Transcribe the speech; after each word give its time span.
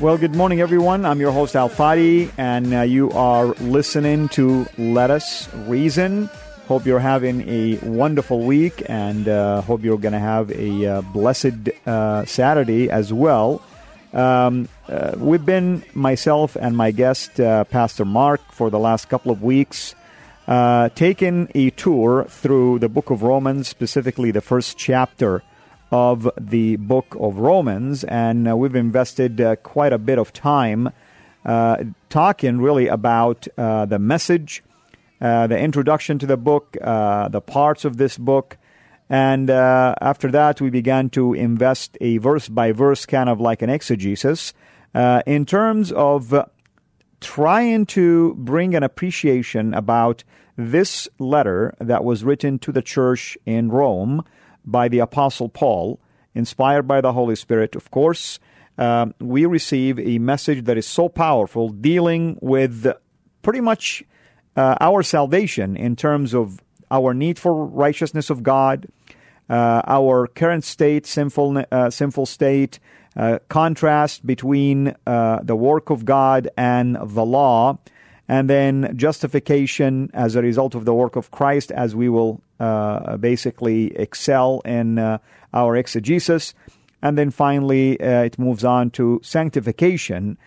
Well, 0.00 0.16
good 0.16 0.34
morning, 0.34 0.62
everyone. 0.62 1.04
I'm 1.04 1.20
your 1.20 1.30
host, 1.30 1.54
Al 1.54 1.68
Fadi, 1.68 2.32
and 2.38 2.72
uh, 2.72 2.80
you 2.80 3.10
are 3.10 3.48
listening 3.60 4.30
to 4.30 4.66
Let 4.78 5.10
Us 5.10 5.46
Reason. 5.66 6.30
Hope 6.68 6.86
you're 6.86 6.98
having 6.98 7.46
a 7.46 7.76
wonderful 7.82 8.40
week, 8.40 8.82
and 8.86 9.28
uh, 9.28 9.60
hope 9.60 9.82
you're 9.82 9.98
going 9.98 10.14
to 10.14 10.18
have 10.18 10.50
a 10.52 10.86
uh, 10.86 11.00
blessed 11.02 11.68
uh, 11.84 12.24
Saturday 12.24 12.88
as 12.88 13.12
well. 13.12 13.60
Um, 14.14 14.70
uh, 14.88 15.16
we've 15.18 15.44
been, 15.44 15.84
myself 15.92 16.56
and 16.56 16.78
my 16.78 16.92
guest, 16.92 17.38
uh, 17.38 17.64
Pastor 17.64 18.06
Mark, 18.06 18.40
for 18.52 18.70
the 18.70 18.78
last 18.78 19.10
couple 19.10 19.30
of 19.30 19.42
weeks, 19.42 19.94
taking 20.94 21.52
a 21.54 21.68
tour 21.72 22.24
through 22.24 22.78
the 22.78 22.88
book 22.88 23.10
of 23.10 23.22
Romans, 23.22 23.68
specifically 23.68 24.30
the 24.30 24.40
first 24.40 24.78
chapter 24.78 25.42
of 25.90 26.30
the 26.40 26.76
book 26.76 27.16
of 27.18 27.38
Romans, 27.38 28.04
and 28.04 28.48
uh, 28.48 28.56
we've 28.56 28.76
invested 28.76 29.40
uh, 29.40 29.56
quite 29.56 29.92
a 29.92 29.98
bit 29.98 30.18
of 30.18 30.32
time 30.32 30.90
uh, 31.44 31.84
talking 32.10 32.60
really 32.60 32.86
about 32.86 33.48
uh, 33.56 33.86
the 33.86 33.98
message, 33.98 34.62
uh, 35.20 35.46
the 35.46 35.58
introduction 35.58 36.18
to 36.18 36.26
the 36.26 36.36
book, 36.36 36.76
uh, 36.82 37.28
the 37.28 37.40
parts 37.40 37.84
of 37.84 37.96
this 37.96 38.18
book. 38.18 38.58
And 39.08 39.50
after 39.50 40.30
that, 40.30 40.60
we 40.60 40.70
began 40.70 41.10
to 41.10 41.34
invest 41.34 41.98
a 42.00 42.18
verse 42.18 42.48
by 42.48 42.70
verse 42.70 43.06
kind 43.06 43.28
of 43.28 43.40
like 43.40 43.60
an 43.60 43.68
exegesis 43.68 44.54
in 44.94 45.46
terms 45.46 45.90
of 45.90 46.32
trying 47.20 47.86
to 47.86 48.34
bring 48.34 48.76
an 48.76 48.84
appreciation 48.84 49.74
about 49.74 50.22
this 50.56 51.08
letter 51.18 51.74
that 51.80 52.04
was 52.04 52.22
written 52.22 52.60
to 52.60 52.70
the 52.70 52.82
church 52.82 53.36
in 53.44 53.70
Rome 53.70 54.22
by 54.64 54.88
the 54.88 54.98
Apostle 54.98 55.48
Paul, 55.48 56.00
inspired 56.34 56.86
by 56.86 57.00
the 57.00 57.12
Holy 57.12 57.36
Spirit, 57.36 57.74
of 57.76 57.90
course, 57.90 58.38
uh, 58.78 59.06
we 59.20 59.44
receive 59.44 59.98
a 59.98 60.18
message 60.18 60.64
that 60.64 60.78
is 60.78 60.86
so 60.86 61.08
powerful 61.08 61.68
dealing 61.68 62.38
with 62.40 62.86
pretty 63.42 63.60
much 63.60 64.02
uh, 64.56 64.76
our 64.80 65.02
salvation 65.02 65.76
in 65.76 65.96
terms 65.96 66.34
of 66.34 66.60
our 66.90 67.14
need 67.14 67.38
for 67.38 67.66
righteousness 67.66 68.30
of 68.30 68.42
God, 68.42 68.86
uh, 69.48 69.82
our 69.86 70.26
current 70.26 70.64
state, 70.64 71.06
sinful, 71.06 71.64
uh, 71.70 71.90
sinful 71.90 72.26
state, 72.26 72.78
uh, 73.16 73.38
contrast 73.48 74.26
between 74.26 74.94
uh, 75.06 75.40
the 75.42 75.56
work 75.56 75.90
of 75.90 76.04
God 76.04 76.48
and 76.56 76.96
the 76.96 77.24
law, 77.24 77.78
and 78.28 78.48
then 78.48 78.92
justification 78.96 80.10
as 80.14 80.36
a 80.36 80.42
result 80.42 80.74
of 80.74 80.84
the 80.84 80.94
work 80.94 81.16
of 81.16 81.30
Christ, 81.30 81.72
as 81.72 81.94
we 81.94 82.08
will 82.08 82.40
basically 83.18 83.96
excel 83.96 84.60
in 84.64 84.98
uh, 84.98 85.18
our 85.52 85.76
exegesis. 85.76 86.54
And 87.02 87.16
then 87.16 87.30
finally, 87.30 88.00
uh, 88.00 88.24
it 88.24 88.38
moves 88.38 88.64
on 88.64 88.90
to 88.90 89.20
sanctification. 89.22 90.38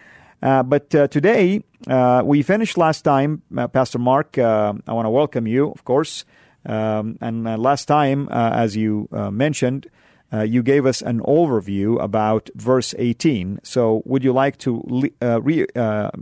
Uh, 0.41 0.61
but 0.61 0.93
uh, 0.93 1.07
today, 1.07 1.63
uh, 1.87 2.21
we 2.23 2.41
finished 2.41 2.77
last 2.77 3.01
time, 3.01 3.41
Pastor 3.71 3.99
Mark. 3.99 4.37
I 4.37 4.71
want 4.87 5.05
to 5.05 5.09
welcome 5.09 5.47
you, 5.47 5.71
of 5.71 5.83
course. 5.83 6.25
Um, 6.65 7.17
and 7.21 7.43
last 7.59 7.85
time, 7.85 8.29
as 8.29 8.75
you 8.75 9.07
mentioned, 9.11 9.87
you 10.31 10.63
gave 10.63 10.85
us 10.85 11.01
an 11.01 11.19
overview 11.21 12.01
about 12.01 12.49
verse 12.55 12.93
18. 12.97 13.59
So, 13.63 14.01
would 14.05 14.23
you 14.23 14.33
like 14.33 14.57
to 14.59 14.83
re- 15.21 15.67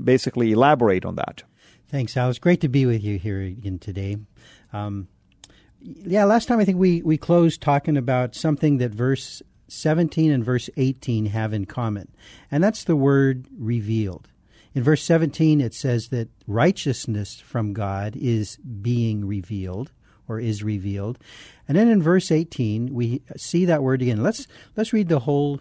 basically 0.04 0.52
elaborate 0.52 1.06
on 1.06 1.16
that? 1.16 1.44
Thanks, 1.90 2.16
Al. 2.16 2.30
It's 2.30 2.40
great 2.40 2.62
to 2.62 2.70
be 2.70 2.86
with 2.86 3.04
you 3.04 3.18
here 3.18 3.42
again 3.42 3.80
today. 3.80 4.18
Um, 4.72 5.08
yeah, 5.82 6.26
last 6.26 6.48
time 6.48 6.60
I 6.60 6.66
think 6.66 6.78
we, 6.78 7.02
we 7.02 7.18
closed 7.18 7.62
talking 7.62 7.98
about 7.98 8.36
something 8.36 8.78
that 8.78 8.92
verse 8.92 9.42
17 9.68 10.32
and 10.32 10.44
verse 10.44 10.70
18 10.78 11.28
have 11.28 11.54
in 11.54 11.66
common, 11.66 12.12
and 12.50 12.64
that's 12.64 12.84
the 12.84 12.96
word 12.96 13.48
revealed. 13.58 14.30
In 14.74 14.84
verse 14.84 15.04
17, 15.04 15.60
it 15.60 15.74
says 15.74 16.10
that 16.10 16.30
righteousness 16.48 17.40
from 17.42 17.74
God 17.74 18.16
is 18.16 18.58
being 18.58 19.26
revealed 19.26 19.92
or 20.30 20.40
is 20.40 20.64
revealed. 20.64 21.20
And 21.68 21.78
then 21.78 21.90
in 21.90 22.02
verse 22.02 22.32
18, 22.32 22.94
we 22.94 23.22
see 23.36 23.66
that 23.66 23.84
word 23.84 24.02
again. 24.02 24.24
Let's, 24.24 24.48
let's 24.78 24.94
read 24.94 25.10
the 25.10 25.20
whole 25.20 25.60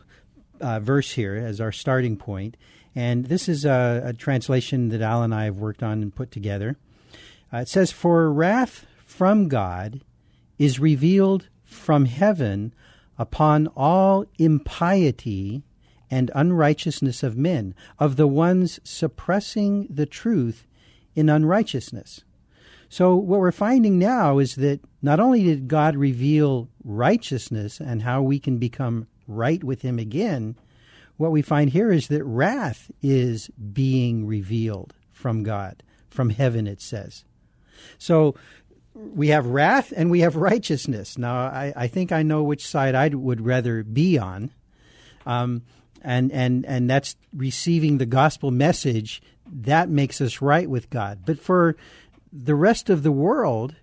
uh, 0.60 0.78
verse 0.78 1.12
here 1.12 1.34
as 1.34 1.60
our 1.60 1.72
starting 1.72 2.16
point. 2.16 2.56
And 2.94 3.26
this 3.26 3.48
is 3.48 3.64
a, 3.64 4.02
a, 4.04 4.12
translation 4.12 4.90
that 4.90 5.00
Al 5.00 5.22
and 5.22 5.34
I 5.34 5.44
have 5.44 5.58
worked 5.58 5.82
on 5.82 6.02
and 6.02 6.14
put 6.14 6.30
together. 6.30 6.76
Uh, 7.52 7.58
it 7.58 7.68
says, 7.68 7.90
For 7.90 8.32
wrath 8.32 8.86
from 9.04 9.48
God 9.48 10.02
is 10.60 10.78
revealed 10.78 11.48
from 11.64 12.04
heaven 12.04 12.72
upon 13.18 13.66
all 13.74 14.26
impiety 14.38 15.62
and 16.10 16.30
unrighteousness 16.34 17.22
of 17.22 17.36
men, 17.36 17.74
of 17.98 18.16
the 18.16 18.26
ones 18.26 18.78
suppressing 18.84 19.86
the 19.88 20.04
truth 20.04 20.66
in 21.14 21.30
unrighteousness. 21.30 22.24
So, 22.90 23.14
what 23.14 23.40
we're 23.40 23.52
finding 23.52 23.98
now 23.98 24.38
is 24.38 24.56
that 24.56 24.80
not 25.00 25.18
only 25.18 25.44
did 25.44 25.66
God 25.66 25.96
reveal 25.96 26.68
righteousness 26.84 27.80
and 27.80 28.02
how 28.02 28.20
we 28.20 28.38
can 28.38 28.58
become 28.58 29.06
right 29.26 29.64
with 29.64 29.80
Him 29.80 29.98
again, 29.98 30.56
what 31.16 31.32
we 31.32 31.40
find 31.40 31.70
here 31.70 31.90
is 31.90 32.08
that 32.08 32.24
wrath 32.24 32.90
is 33.00 33.48
being 33.72 34.26
revealed 34.26 34.92
from 35.10 35.42
God, 35.42 35.82
from 36.10 36.30
heaven, 36.30 36.66
it 36.66 36.82
says. 36.82 37.24
So 37.98 38.34
we 39.14 39.28
have 39.28 39.46
wrath 39.46 39.92
and 39.96 40.10
we 40.10 40.20
have 40.20 40.36
righteousness. 40.36 41.18
Now, 41.18 41.36
I, 41.36 41.72
I 41.76 41.86
think 41.86 42.12
I 42.12 42.22
know 42.22 42.42
which 42.42 42.66
side 42.66 42.94
I 42.94 43.08
would 43.08 43.44
rather 43.44 43.82
be 43.82 44.18
on. 44.18 44.50
Um, 45.26 45.62
and, 46.02 46.32
and, 46.32 46.64
and 46.66 46.88
that's 46.88 47.16
receiving 47.34 47.98
the 47.98 48.06
gospel 48.06 48.50
message 48.50 49.22
that 49.46 49.88
makes 49.88 50.20
us 50.20 50.40
right 50.40 50.68
with 50.68 50.90
God. 50.90 51.20
But 51.26 51.38
for 51.38 51.76
the 52.32 52.54
rest 52.54 52.88
of 52.88 53.02
the 53.02 53.12
world, 53.12 53.74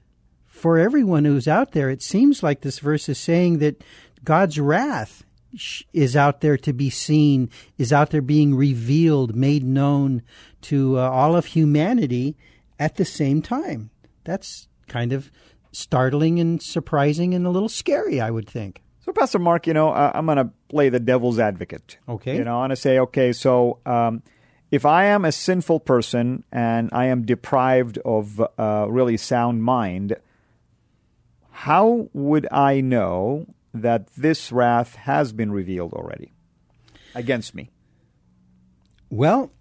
for 0.46 0.80
everyone 0.80 1.26
who's 1.26 1.48
out 1.48 1.74
there, 1.74 1.90
it 1.90 2.02
seems 2.02 2.42
like 2.42 2.62
this 2.62 2.80
verse 2.80 3.08
is 3.10 3.20
saying 3.20 3.60
that 3.60 3.84
God's 4.24 4.60
wrath 4.60 5.24
is 5.94 6.16
out 6.16 6.42
there 6.42 6.58
to 6.58 6.74
be 6.74 6.90
seen, 6.90 7.50
is 7.78 7.94
out 7.94 8.10
there 8.10 8.22
being 8.22 8.56
revealed, 8.56 9.36
made 9.36 9.64
known 9.64 10.22
to 10.62 10.98
uh, 10.98 11.10
all 11.10 11.36
of 11.36 11.48
humanity 11.48 12.36
at 12.80 12.96
the 12.96 13.06
same 13.06 13.42
time. 13.42 13.90
That's 14.24 14.68
kind 14.88 15.14
of 15.14 15.32
startling 15.72 16.40
and 16.40 16.62
surprising 16.62 17.34
and 17.34 17.46
a 17.46 17.50
little 17.50 17.70
scary, 17.70 18.20
I 18.20 18.32
would 18.32 18.50
think. 18.50 18.84
So, 19.02 19.14
Pastor 19.14 19.40
Mark, 19.40 19.68
you 19.68 19.74
know, 19.74 19.90
uh, 19.90 20.12
I'm 20.14 20.26
going 20.26 20.38
to 20.38 20.50
play 20.70 20.90
the 20.90 21.00
devil's 21.00 21.40
advocate. 21.40 21.98
Okay. 22.10 22.36
You 22.36 22.44
know, 22.44 22.56
I 22.56 22.60
want 22.60 22.72
to 22.72 22.76
say, 22.76 23.00
okay, 23.00 23.32
so 23.32 23.80
um, 23.86 24.22
if 24.70 24.86
I 24.86 25.06
am 25.06 25.24
a 25.24 25.32
sinful 25.32 25.80
person 25.82 26.44
and 26.52 26.90
I 26.92 27.06
am 27.06 27.26
deprived 27.26 28.00
of 28.00 28.42
uh, 28.60 28.88
really 28.90 29.16
sound 29.16 29.64
mind, 29.64 30.18
how 31.52 32.10
would 32.14 32.48
I 32.52 32.82
know 32.82 33.46
that 33.74 34.08
this 34.16 34.52
wrath 34.52 34.96
has 34.96 35.32
been 35.32 35.52
revealed 35.52 35.94
already 35.94 36.34
against 37.16 37.56
me? 37.56 37.70
Well, 39.10 39.52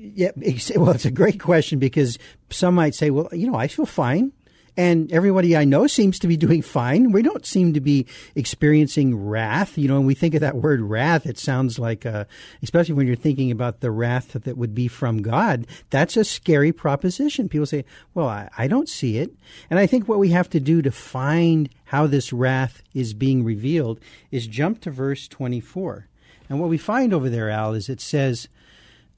yeah, 0.00 0.30
well, 0.76 0.90
it's 0.90 1.04
a 1.04 1.10
great 1.10 1.38
question 1.38 1.78
because 1.78 2.18
some 2.48 2.74
might 2.74 2.94
say, 2.94 3.10
well, 3.10 3.28
you 3.32 3.50
know, 3.50 3.56
I 3.56 3.68
feel 3.68 3.86
fine. 3.86 4.32
and 4.76 5.12
everybody 5.12 5.56
I 5.56 5.64
know 5.64 5.86
seems 5.86 6.18
to 6.20 6.28
be 6.28 6.36
doing 6.36 6.62
fine. 6.62 7.12
We 7.12 7.22
don't 7.22 7.44
seem 7.44 7.74
to 7.74 7.80
be 7.80 8.06
experiencing 8.34 9.26
wrath. 9.28 9.76
You 9.76 9.88
know, 9.88 9.96
when 9.96 10.06
we 10.06 10.14
think 10.14 10.34
of 10.34 10.40
that 10.40 10.56
word 10.56 10.80
wrath, 10.80 11.26
it 11.26 11.38
sounds 11.38 11.78
like, 11.78 12.06
uh, 12.06 12.24
especially 12.62 12.94
when 12.94 13.06
you're 13.06 13.16
thinking 13.16 13.50
about 13.50 13.80
the 13.80 13.90
wrath 13.90 14.32
that 14.32 14.56
would 14.56 14.74
be 14.74 14.88
from 14.88 15.20
God, 15.20 15.66
that's 15.90 16.16
a 16.16 16.24
scary 16.24 16.72
proposition. 16.72 17.48
People 17.48 17.66
say, 17.66 17.84
well, 18.14 18.28
I, 18.28 18.48
I 18.56 18.68
don't 18.68 18.88
see 18.88 19.18
it. 19.18 19.34
And 19.68 19.78
I 19.78 19.86
think 19.86 20.08
what 20.08 20.18
we 20.18 20.30
have 20.30 20.48
to 20.50 20.60
do 20.60 20.80
to 20.82 20.90
find 20.90 21.68
how 21.86 22.06
this 22.06 22.32
wrath 22.32 22.82
is 22.94 23.12
being 23.12 23.44
revealed 23.44 24.00
is 24.30 24.46
jump 24.46 24.80
to 24.82 24.90
verse 24.90 25.28
24. 25.28 26.06
And 26.48 26.58
what 26.58 26.70
we 26.70 26.78
find 26.78 27.12
over 27.12 27.28
there, 27.28 27.50
Al, 27.50 27.74
is 27.74 27.88
it 27.88 28.00
says, 28.00 28.48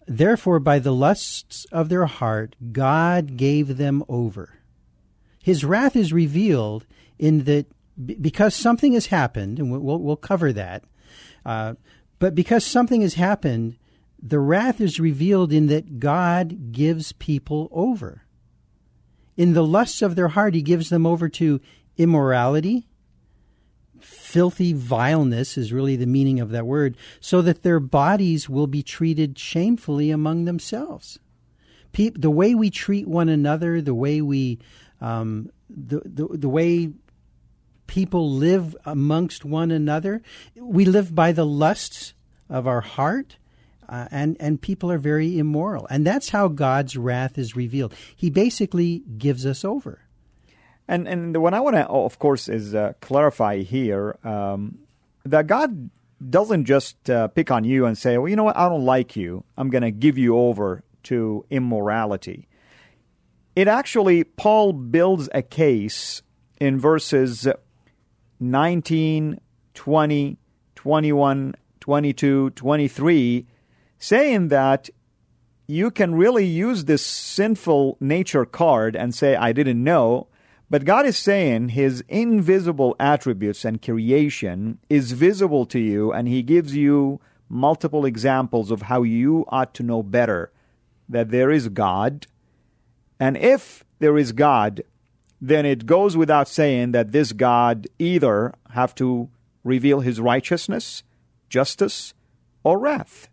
Therefore, 0.07 0.59
by 0.59 0.79
the 0.79 0.93
lusts 0.93 1.65
of 1.73 1.89
their 1.89 2.07
heart, 2.07 2.57
God 2.73 3.37
gave 3.37 3.77
them 3.77 4.05
over 4.09 4.63
his 5.43 5.65
wrath 5.65 5.97
is 5.97 6.13
revealed 6.13 6.87
in 7.19 7.45
that 7.45 7.67
because 8.21 8.55
something 8.55 8.95
has 8.95 9.07
happened, 9.07 9.59
and 9.59 9.71
we'll, 9.71 9.99
we'll 9.99 10.17
cover 10.17 10.53
that, 10.53 10.85
uh, 11.45 11.75
but 12.19 12.35
because 12.35 12.65
something 12.65 13.03
has 13.03 13.15
happened, 13.15 13.77
the 14.23 14.39
wrath 14.39 14.81
is 14.81 15.01
revealed 15.01 15.53
in 15.53 15.67
that 15.67 15.99
God 15.99 16.73
gives 16.73 17.13
people 17.13 17.69
over. 17.73 18.23
In 19.37 19.53
the 19.53 19.65
lusts 19.65 20.01
of 20.01 20.15
their 20.15 20.29
heart, 20.29 20.55
he 20.55 20.63
gives 20.63 20.89
them 20.89 21.05
over 21.05 21.29
to 21.31 21.61
immorality. 21.97 22.87
Filthy 24.03 24.73
vileness 24.73 25.57
is 25.57 25.73
really 25.73 25.97
the 25.97 26.07
meaning 26.07 26.41
of 26.41 26.51
that 26.51 26.67
word, 26.67 26.97
so 27.21 27.43
that 27.43 27.63
their 27.63 27.81
bodies 27.81 28.49
will 28.49 28.67
be 28.67 28.83
treated 28.83 29.39
shamefully 29.39 30.11
among 30.11 30.45
themselves. 30.45 31.19
the 31.93 32.31
way 32.31 32.55
we 32.55 32.71
treat 32.71 33.07
one 33.07 33.29
another, 33.29 33.81
the 33.81 33.95
way 33.95 34.21
we 34.21 34.59
um, 35.01 35.51
the, 35.69 36.01
the, 36.05 36.29
the 36.39 36.49
way 36.49 36.93
people 37.87 38.31
live 38.31 38.77
amongst 38.87 39.45
one 39.45 39.71
another. 39.71 40.23
We 40.57 40.85
live 40.85 41.15
by 41.15 41.33
the 41.33 41.47
lusts 41.47 42.15
of 42.49 42.67
our 42.67 42.81
heart. 42.81 43.37
Uh, 43.89 44.09
and 44.11 44.37
and 44.41 44.63
people 44.63 44.91
are 44.91 44.97
very 44.97 45.39
immoral, 45.39 45.87
and 45.91 46.07
that's 46.07 46.31
how 46.31 46.49
God's 46.49 46.97
wrath 46.97 47.37
is 47.37 47.55
revealed. 47.57 47.93
He 48.17 48.31
basically 48.31 49.03
gives 49.19 49.45
us 49.45 49.65
over. 49.67 50.02
And 50.89 51.07
and 51.09 51.37
what 51.41 51.55
I 51.55 51.61
want 51.61 51.77
to, 51.77 51.87
of 51.89 52.19
course, 52.19 52.49
is 52.49 52.75
uh, 52.75 52.93
clarify 53.01 53.59
here 53.59 54.19
um, 54.25 54.79
that 55.25 55.47
God 55.47 55.91
doesn't 56.29 56.65
just 56.65 57.09
uh, 57.09 57.29
pick 57.29 57.51
on 57.51 57.65
you 57.65 57.87
and 57.87 57.97
say, 57.97 58.19
"Well, 58.19 58.29
you 58.29 58.37
know 58.37 58.45
what? 58.45 58.57
I 58.57 58.69
don't 58.69 58.85
like 58.85 59.17
you. 59.17 59.45
I'm 59.57 59.71
going 59.71 59.83
to 59.83 59.91
give 59.91 60.19
you 60.19 60.37
over 60.37 60.83
to 61.05 61.45
immorality." 61.51 62.49
it 63.55 63.69
actually, 63.69 64.25
Paul 64.25 64.73
builds 64.73 65.29
a 65.35 65.43
case 65.43 66.23
in 66.61 66.79
verses 66.79 67.47
19, 68.41 69.41
20, 69.75 70.39
21, 70.75 71.55
22, 71.81 72.51
23, 72.51 73.47
saying 73.99 74.49
that 74.49 74.91
you 75.67 75.91
can 75.91 76.15
really 76.15 76.47
use 76.47 76.85
this 76.85 77.05
sinful 77.05 77.97
nature 78.01 78.45
card 78.45 78.97
and 78.97 79.15
say, 79.15 79.37
I 79.37 79.53
didn't 79.53 79.83
know. 79.83 80.29
But 80.73 80.87
God 80.87 81.05
is 81.05 81.19
saying 81.19 81.69
his 81.69 82.03
invisible 82.09 82.97
attributes 82.99 83.63
and 83.67 83.83
creation 83.83 84.79
is 84.89 85.13
visible 85.13 85.67
to 85.67 85.79
you, 85.79 86.15
and 86.15 86.27
he 86.27 86.43
gives 86.43 86.75
you 86.75 87.21
multiple 87.47 88.07
examples 88.07 88.71
of 88.71 88.81
how 88.81 89.03
you 89.03 89.45
ought 89.49 89.75
to 89.75 89.83
know 89.83 90.03
better 90.03 90.51
that 91.11 91.29
there 91.29 91.51
is 91.51 91.69
God 91.69 92.27
and 93.21 93.37
if 93.37 93.85
there 93.99 94.17
is 94.17 94.33
God, 94.33 94.83
then 95.43 95.67
it 95.67 95.85
goes 95.85 96.17
without 96.17 96.49
saying 96.49 96.93
that 96.93 97.13
this 97.13 97.33
God 97.33 97.87
either 97.99 98.55
have 98.71 98.95
to 98.95 99.29
reveal 99.65 100.01
his 100.01 100.21
righteousness, 100.21 101.03
justice, 101.51 102.15
or 102.65 102.79
wrath. 102.79 103.29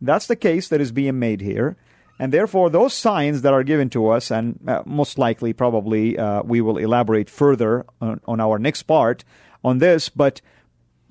That's 0.00 0.26
the 0.26 0.34
case 0.34 0.66
that 0.66 0.80
is 0.80 0.90
being 0.90 1.20
made 1.20 1.42
here. 1.42 1.76
And 2.18 2.32
therefore, 2.32 2.70
those 2.70 2.94
signs 2.94 3.42
that 3.42 3.52
are 3.52 3.64
given 3.64 3.90
to 3.90 4.08
us, 4.08 4.30
and 4.30 4.58
uh, 4.66 4.82
most 4.86 5.18
likely, 5.18 5.52
probably, 5.52 6.18
uh, 6.18 6.42
we 6.42 6.60
will 6.60 6.78
elaborate 6.78 7.28
further 7.28 7.84
on, 8.00 8.20
on, 8.26 8.40
our 8.40 8.58
next 8.58 8.84
part 8.84 9.24
on 9.64 9.78
this, 9.78 10.08
but 10.08 10.40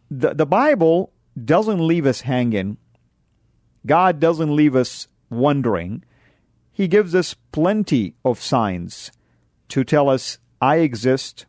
the, 0.09 0.33
the 0.33 0.45
Bible 0.45 1.12
doesn't 1.44 1.86
leave 1.86 2.06
us 2.06 2.21
hanging. 2.21 2.77
God 3.86 4.19
doesn't 4.19 4.56
leave 4.56 4.75
us 4.75 5.07
wondering. 5.30 6.03
He 6.71 6.88
gives 6.88 7.15
us 7.15 7.36
plenty 7.51 8.15
of 8.24 8.42
signs 8.42 9.12
to 9.69 9.83
tell 9.83 10.09
us, 10.09 10.38
I 10.62 10.77
exist, 10.77 11.45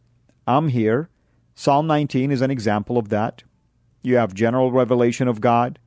I'm 0.46 0.68
here. 0.68 1.10
Psalm 1.54 1.86
19 1.86 2.30
is 2.30 2.40
an 2.40 2.50
example 2.50 2.98
of 2.98 3.10
that. 3.10 3.42
You 4.02 4.16
have 4.16 4.34
general 4.34 4.72
revelation 4.72 5.28
of 5.28 5.40
God, 5.40 5.78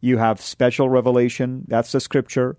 you 0.00 0.18
have 0.18 0.40
special 0.40 0.88
revelation, 0.88 1.64
that's 1.68 1.92
the 1.92 2.00
scripture. 2.00 2.56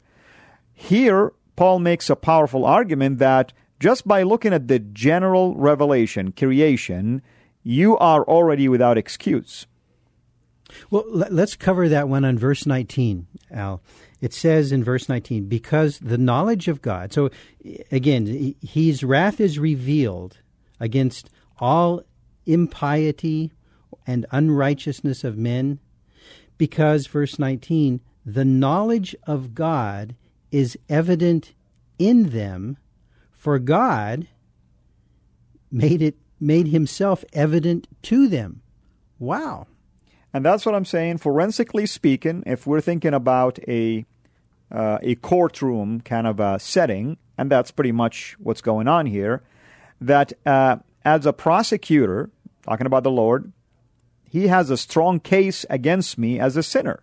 Here, 0.83 1.31
Paul 1.55 1.79
makes 1.79 2.09
a 2.09 2.15
powerful 2.17 2.65
argument 2.65 3.17
that 3.19 3.53
just 3.79 4.05
by 4.05 4.23
looking 4.23 4.51
at 4.51 4.67
the 4.67 4.79
general 4.79 5.55
revelation, 5.55 6.33
creation, 6.33 7.21
you 7.63 7.97
are 7.99 8.25
already 8.25 8.67
without 8.67 8.97
excuse. 8.97 9.65
Well, 10.91 11.05
let's 11.07 11.55
cover 11.55 11.87
that 11.87 12.09
one 12.09 12.25
on 12.25 12.37
verse 12.37 12.65
19, 12.65 13.27
Al 13.49 13.81
it 14.19 14.33
says 14.33 14.73
in 14.73 14.83
verse 14.83 15.07
19, 15.07 15.45
because 15.47 15.99
the 15.99 16.17
knowledge 16.17 16.67
of 16.67 16.81
God. 16.81 17.13
So 17.13 17.29
again, 17.89 18.53
his 18.61 19.05
wrath 19.05 19.39
is 19.39 19.59
revealed 19.59 20.39
against 20.81 21.29
all 21.59 22.03
impiety 22.45 23.53
and 24.05 24.25
unrighteousness 24.31 25.23
of 25.23 25.37
men, 25.37 25.79
because, 26.57 27.07
verse 27.07 27.39
19, 27.39 28.01
the 28.25 28.43
knowledge 28.45 29.15
of 29.25 29.55
God 29.55 30.15
is 30.53 30.77
evident 30.87 31.53
in 31.97 32.29
them, 32.29 32.77
for 33.31 33.57
God 33.57 34.27
made 35.71 36.01
it 36.01 36.15
made 36.39 36.67
himself 36.67 37.25
evident 37.33 37.87
to 38.03 38.27
them. 38.27 38.61
Wow. 39.17 39.65
And 40.33 40.45
that's 40.45 40.65
what 40.65 40.75
I'm 40.75 40.85
saying. 40.85 41.17
Forensically 41.17 41.85
speaking, 41.85 42.43
if 42.45 42.67
we're 42.67 42.81
thinking 42.81 43.13
about 43.13 43.57
a 43.67 44.05
uh, 44.71 44.99
a 45.01 45.15
courtroom 45.15 46.01
kind 46.01 46.27
of 46.27 46.39
a 46.39 46.59
setting, 46.59 47.17
and 47.37 47.49
that's 47.49 47.71
pretty 47.71 47.91
much 47.91 48.35
what's 48.39 48.61
going 48.61 48.87
on 48.87 49.07
here. 49.07 49.41
That 50.01 50.33
uh, 50.45 50.77
as 51.03 51.25
a 51.25 51.33
prosecutor, 51.33 52.29
talking 52.63 52.87
about 52.87 53.03
the 53.03 53.11
Lord, 53.11 53.51
he 54.29 54.47
has 54.47 54.69
a 54.69 54.77
strong 54.77 55.19
case 55.19 55.65
against 55.69 56.17
me 56.17 56.39
as 56.39 56.57
a 56.57 56.63
sinner. 56.63 57.01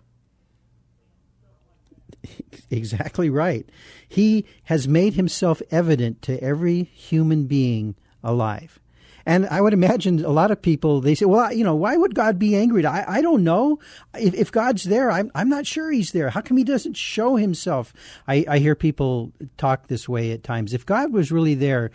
Exactly 2.73 3.29
right. 3.31 3.69
He 4.09 4.45
has 4.65 4.87
made 4.87 5.15
himself 5.15 5.61
evident 5.73 6.23
to 6.23 6.41
every 6.41 6.85
human 6.85 7.47
being 7.47 7.97
alive. 8.23 8.79
And 9.27 9.47
I 9.47 9.61
would 9.61 9.73
imagine 9.73 10.25
a 10.25 10.31
lot 10.31 10.51
of 10.51 10.63
people, 10.63 11.01
they 11.01 11.15
say, 11.15 11.25
well, 11.25 11.53
you 11.53 11.65
know, 11.65 11.75
why 11.75 11.97
would 11.97 12.15
God 12.15 12.39
be 12.39 12.57
angry? 12.57 12.85
I, 12.85 13.19
I 13.19 13.23
don't 13.23 13.45
know. 13.45 13.79
If, 14.19 14.35
if 14.35 14.53
God's 14.53 14.85
there, 14.85 15.11
I'm, 15.11 15.31
I'm 15.35 15.49
not 15.49 15.67
sure 15.67 15.91
he's 15.91 16.13
there. 16.13 16.31
How 16.31 16.41
come 16.41 16.57
he 16.57 16.65
doesn't 16.65 16.97
show 16.97 17.37
himself? 17.37 17.93
I, 18.27 18.45
I 18.49 18.59
hear 18.59 18.75
people 18.75 19.33
talk 19.57 19.87
this 19.87 20.09
way 20.09 20.33
at 20.33 20.43
times. 20.43 20.73
If 20.73 20.87
God 20.87 21.13
was 21.13 21.31
really 21.31 21.55
there, 21.55 21.91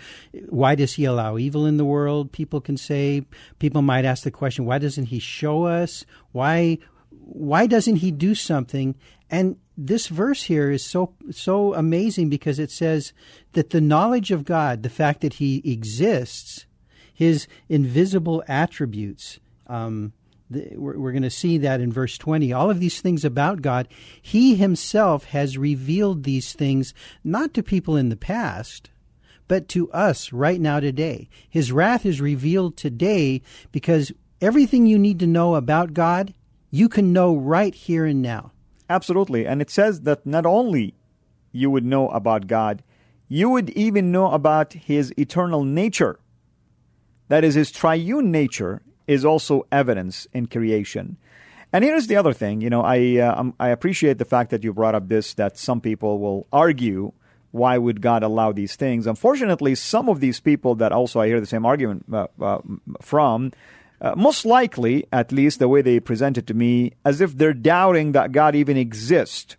why 0.47 0.75
does 0.75 0.93
he 0.93 1.05
allow 1.05 1.37
evil 1.37 1.65
in 1.65 1.77
the 1.77 1.85
world? 1.85 2.31
People 2.31 2.61
can 2.61 2.77
say, 2.77 3.25
people 3.59 3.81
might 3.81 4.05
ask 4.05 4.23
the 4.23 4.31
question, 4.31 4.65
why 4.65 4.77
doesn't 4.77 5.05
he 5.05 5.19
show 5.19 5.65
us? 5.65 6.05
Why, 6.31 6.77
why 7.09 7.67
doesn't 7.67 7.97
he 7.97 8.11
do 8.11 8.35
something? 8.35 8.95
And 9.29 9.57
this 9.77 10.07
verse 10.07 10.43
here 10.43 10.71
is 10.71 10.83
so 10.83 11.13
so 11.31 11.73
amazing 11.73 12.29
because 12.29 12.59
it 12.59 12.71
says 12.71 13.13
that 13.53 13.71
the 13.71 13.81
knowledge 13.81 14.31
of 14.31 14.45
God, 14.45 14.83
the 14.83 14.89
fact 14.89 15.21
that 15.21 15.35
he 15.35 15.61
exists, 15.69 16.65
his 17.13 17.47
invisible 17.69 18.43
attributes. 18.47 19.39
Um, 19.67 20.13
the, 20.49 20.73
we're, 20.75 20.97
we're 20.97 21.11
going 21.11 21.23
to 21.23 21.29
see 21.29 21.57
that 21.57 21.81
in 21.81 21.91
verse 21.91 22.17
20. 22.17 22.53
All 22.53 22.69
of 22.69 22.79
these 22.79 23.01
things 23.01 23.25
about 23.25 23.61
God, 23.61 23.87
he 24.21 24.55
himself 24.55 25.25
has 25.25 25.57
revealed 25.57 26.23
these 26.23 26.53
things 26.53 26.93
not 27.23 27.53
to 27.55 27.63
people 27.63 27.95
in 27.97 28.09
the 28.09 28.15
past, 28.15 28.91
but 29.47 29.67
to 29.69 29.91
us 29.91 30.31
right 30.31 30.61
now 30.61 30.79
today. 30.79 31.29
His 31.49 31.71
wrath 31.71 32.05
is 32.05 32.21
revealed 32.21 32.77
today 32.77 33.41
because 33.71 34.11
everything 34.41 34.85
you 34.85 34.99
need 34.99 35.19
to 35.19 35.27
know 35.27 35.55
about 35.55 35.93
God, 35.93 36.33
you 36.69 36.89
can 36.89 37.13
know 37.13 37.35
right 37.35 37.73
here 37.73 38.05
and 38.05 38.21
now. 38.21 38.51
Absolutely. 38.89 39.47
And 39.47 39.61
it 39.61 39.69
says 39.69 40.01
that 40.01 40.25
not 40.25 40.45
only 40.45 40.93
you 41.51 41.69
would 41.69 41.85
know 41.85 42.09
about 42.09 42.47
God, 42.47 42.83
you 43.27 43.49
would 43.49 43.69
even 43.71 44.11
know 44.11 44.31
about 44.31 44.73
his 44.73 45.13
eternal 45.17 45.63
nature. 45.63 46.19
That 47.27 47.43
is, 47.43 47.55
his 47.55 47.71
triune 47.71 48.31
nature 48.31 48.81
is 49.07 49.25
also 49.25 49.65
evidence 49.71 50.27
in 50.33 50.47
creation. 50.47 51.17
And 51.73 51.83
here's 51.83 52.07
the 52.07 52.15
other 52.15 52.33
thing, 52.33 52.61
you 52.61 52.69
know, 52.69 52.83
I 52.83 53.17
uh, 53.17 53.35
um, 53.37 53.53
I 53.59 53.69
appreciate 53.69 54.17
the 54.17 54.23
fact 54.25 54.49
that 54.51 54.63
you 54.63 54.71
brought 54.71 54.95
up 54.95 55.09
this 55.09 55.33
that 55.33 55.57
some 55.57 55.81
people 55.81 56.19
will 56.19 56.47
argue 56.53 57.11
why 57.51 57.77
would 57.77 58.01
God 58.01 58.21
allow 58.21 58.51
these 58.51 58.75
things? 58.75 59.07
Unfortunately, 59.07 59.75
some 59.75 60.09
of 60.09 60.19
these 60.19 60.41
people 60.41 60.75
that 60.75 60.91
also 60.91 61.21
I 61.21 61.27
hear 61.27 61.39
the 61.39 61.45
same 61.45 61.65
argument 61.65 62.05
uh, 62.11 62.27
uh, 62.41 62.59
from, 63.01 63.53
uh, 64.05 64.13
most 64.15 64.45
likely, 64.45 65.07
at 65.11 65.31
least 65.31 65.57
the 65.57 65.67
way 65.67 65.81
they 65.81 65.99
present 65.99 66.37
it 66.37 66.45
to 66.45 66.53
me, 66.53 66.93
as 67.03 67.21
if 67.21 67.35
they're 67.35 67.55
doubting 67.55 68.11
that 68.11 68.31
God 68.31 68.53
even 68.55 68.77
exists. 68.77 69.57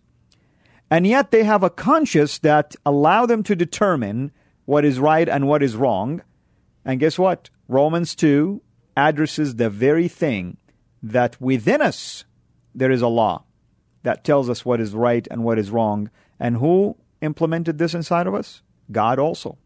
And 0.88 1.04
yet 1.04 1.32
they 1.32 1.42
have 1.42 1.64
a 1.64 1.70
conscience 1.70 2.38
that 2.38 2.76
allow 2.86 3.26
them 3.26 3.42
to 3.42 3.56
determine 3.56 4.30
what 4.64 4.84
is 4.84 5.00
right 5.00 5.28
and 5.28 5.48
what 5.48 5.64
is 5.64 5.74
wrong. 5.74 6.22
And 6.84 7.00
guess 7.00 7.18
what? 7.18 7.50
Romans 7.66 8.14
2 8.14 8.62
addresses 8.96 9.56
the 9.56 9.68
very 9.68 10.06
thing 10.06 10.58
that 11.02 11.40
within 11.40 11.82
us 11.82 12.24
there 12.72 12.92
is 12.92 13.02
a 13.02 13.08
law 13.08 13.42
that 14.04 14.22
tells 14.22 14.48
us 14.48 14.64
what 14.64 14.80
is 14.80 14.94
right 14.94 15.26
and 15.28 15.42
what 15.42 15.58
is 15.58 15.72
wrong. 15.72 16.08
And 16.38 16.58
who 16.58 16.96
implemented 17.20 17.78
this 17.78 17.94
inside 17.94 18.28
of 18.28 18.34
us? 18.36 18.62
God 18.92 19.18
also. 19.18 19.58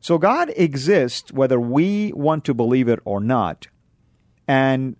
So 0.00 0.18
God 0.18 0.52
exists 0.56 1.32
whether 1.32 1.58
we 1.58 2.12
want 2.12 2.44
to 2.44 2.54
believe 2.54 2.86
it 2.86 3.00
or 3.04 3.20
not. 3.20 3.66
And 4.46 4.96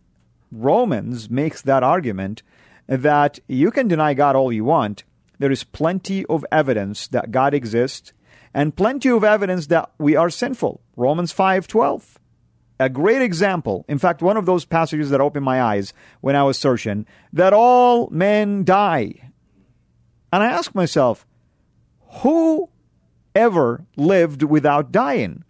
Romans 0.51 1.29
makes 1.29 1.63
that 1.63 1.83
argument 1.83 2.43
that 2.87 3.39
you 3.49 3.71
can 3.71 3.89
deny 3.89 4.15
God 4.15 4.37
all 4.37 4.53
you 4.53 4.65
want. 4.65 5.05
There 5.39 5.51
is 5.51 5.65
plenty 5.65 6.25
of 6.27 6.45
evidence 6.53 7.09
that 7.09 7.31
God 7.31 7.55
exists 7.55 8.13
and 8.53 8.77
plenty 8.77 9.11
of 9.11 9.25
evidence 9.25 9.67
that 9.67 9.91
we 9.99 10.15
are 10.15 10.31
sinful. 10.31 10.81
Romans 10.97 11.33
5:12. 11.33 12.19
A 12.81 12.89
great 12.89 13.23
example. 13.23 13.85
In 13.89 13.99
fact, 13.99 14.23
one 14.23 14.37
of 14.37 14.47
those 14.47 14.65
passages 14.65 15.11
that 15.11 15.21
opened 15.21 15.45
my 15.45 15.63
eyes 15.63 15.93
when 16.21 16.37
I 16.37 16.43
was 16.43 16.59
searching 16.59 17.07
that 17.33 17.53
all 17.53 18.09
men 18.11 18.65
die. 18.65 19.31
And 20.33 20.43
I 20.43 20.47
ask 20.47 20.75
myself, 20.75 21.27
who 22.23 22.69
ever 23.35 23.85
lived 23.97 24.43
without 24.43 24.91
dying? 24.93 25.45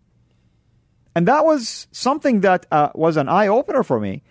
And 1.14 1.28
that 1.28 1.44
was 1.44 1.86
something 1.92 2.40
that 2.40 2.66
uh, 2.72 2.90
was 2.94 3.16
an 3.16 3.28
eye 3.28 3.46
opener 3.46 3.82
for 3.82 4.00
me. 4.00 4.22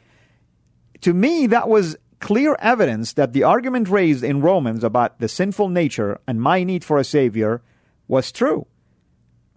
To 1.02 1.14
me, 1.14 1.48
that 1.48 1.70
was 1.70 1.98
clear 2.20 2.56
evidence 2.60 3.14
that 3.14 3.34
the 3.34 3.44
argument 3.44 3.90
raised 3.90 4.24
in 4.24 4.42
Romans 4.42 4.84
about 4.84 5.20
the 5.20 5.28
sinful 5.28 5.70
nature 5.70 6.20
and 6.28 6.42
my 6.42 6.64
need 6.64 6.84
for 6.84 6.98
a 6.98 7.04
Savior 7.04 7.62
was 8.08 8.32
true. 8.32 8.66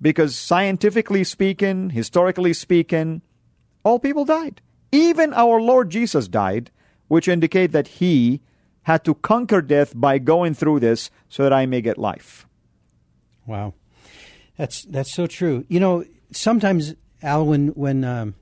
Because 0.00 0.36
scientifically 0.36 1.24
speaking, 1.24 1.90
historically 1.90 2.52
speaking, 2.52 3.22
all 3.84 3.98
people 3.98 4.24
died. 4.24 4.60
Even 4.92 5.32
our 5.32 5.60
Lord 5.60 5.90
Jesus 5.90 6.28
died, 6.28 6.70
which 7.08 7.28
indicate 7.28 7.72
that 7.72 7.88
he 7.88 8.40
had 8.82 9.04
to 9.04 9.14
conquer 9.14 9.62
death 9.62 9.92
by 9.94 10.18
going 10.18 10.54
through 10.54 10.80
this 10.80 11.10
so 11.28 11.42
that 11.42 11.52
I 11.52 11.66
may 11.66 11.80
get 11.80 11.98
life. 11.98 12.46
Wow, 13.46 13.74
that's 14.56 14.82
that's 14.82 15.12
so 15.12 15.26
true. 15.26 15.64
You 15.68 15.80
know, 15.80 16.04
sometimes 16.32 16.94
Al, 17.22 17.46
when 17.46 17.68
when 17.68 18.04
um, 18.04 18.34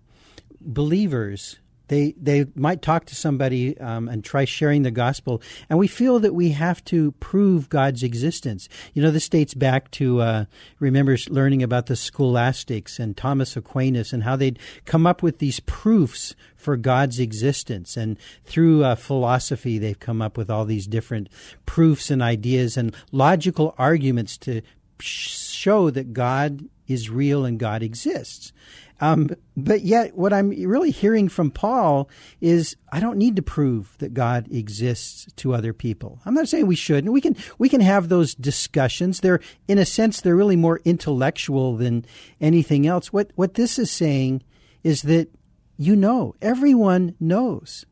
believers 0.60 1.58
they 1.88 2.14
they 2.20 2.46
might 2.54 2.80
talk 2.82 3.04
to 3.06 3.14
somebody 3.14 3.78
um, 3.78 4.08
and 4.08 4.24
try 4.24 4.44
sharing 4.44 4.82
the 4.82 4.90
gospel, 4.90 5.42
and 5.68 5.78
we 5.78 5.86
feel 5.86 6.18
that 6.20 6.34
we 6.34 6.50
have 6.50 6.82
to 6.86 7.12
prove 7.12 7.68
God's 7.68 8.02
existence. 8.02 8.68
You 8.94 9.02
know, 9.02 9.10
this 9.10 9.28
dates 9.28 9.54
back 9.54 9.90
to 9.92 10.20
uh, 10.20 10.44
remember 10.80 11.16
learning 11.28 11.62
about 11.62 11.86
the 11.86 11.96
scholastics 11.96 12.98
and 12.98 13.16
Thomas 13.16 13.56
Aquinas 13.56 14.12
and 14.12 14.22
how 14.22 14.36
they'd 14.36 14.58
come 14.86 15.06
up 15.06 15.22
with 15.22 15.38
these 15.38 15.60
proofs 15.60 16.34
for 16.56 16.76
God's 16.76 17.20
existence, 17.20 17.96
and 17.96 18.18
through 18.44 18.82
uh, 18.84 18.94
philosophy, 18.94 19.78
they've 19.78 20.00
come 20.00 20.22
up 20.22 20.38
with 20.38 20.48
all 20.48 20.64
these 20.64 20.86
different 20.86 21.28
proofs 21.66 22.10
and 22.10 22.22
ideas 22.22 22.78
and 22.78 22.94
logical 23.12 23.74
arguments 23.76 24.38
to 24.38 24.62
show 25.00 25.90
that 25.90 26.12
God 26.12 26.68
is 26.86 27.10
real 27.10 27.44
and 27.44 27.58
God 27.58 27.82
exists. 27.82 28.52
Um, 29.00 29.30
but 29.56 29.82
yet, 29.82 30.16
what 30.16 30.32
I'm 30.32 30.50
really 30.50 30.90
hearing 30.90 31.28
from 31.28 31.50
Paul 31.50 32.08
is 32.40 32.76
I 32.92 33.00
don't 33.00 33.18
need 33.18 33.36
to 33.36 33.42
prove 33.42 33.96
that 33.98 34.14
God 34.14 34.46
exists 34.52 35.26
to 35.36 35.52
other 35.52 35.72
people. 35.72 36.20
I'm 36.24 36.34
not 36.34 36.48
saying 36.48 36.66
we 36.66 36.76
shouldn't. 36.76 37.12
We 37.12 37.20
can 37.20 37.36
we 37.58 37.68
can 37.68 37.80
have 37.80 38.08
those 38.08 38.34
discussions. 38.34 39.20
They're 39.20 39.40
in 39.66 39.78
a 39.78 39.84
sense 39.84 40.20
they're 40.20 40.36
really 40.36 40.56
more 40.56 40.80
intellectual 40.84 41.76
than 41.76 42.06
anything 42.40 42.86
else. 42.86 43.12
What 43.12 43.30
what 43.34 43.54
this 43.54 43.78
is 43.78 43.90
saying 43.90 44.42
is 44.84 45.02
that 45.02 45.28
you 45.76 45.96
know 45.96 46.36
everyone 46.40 47.16
knows, 47.18 47.84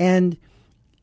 and 0.00 0.38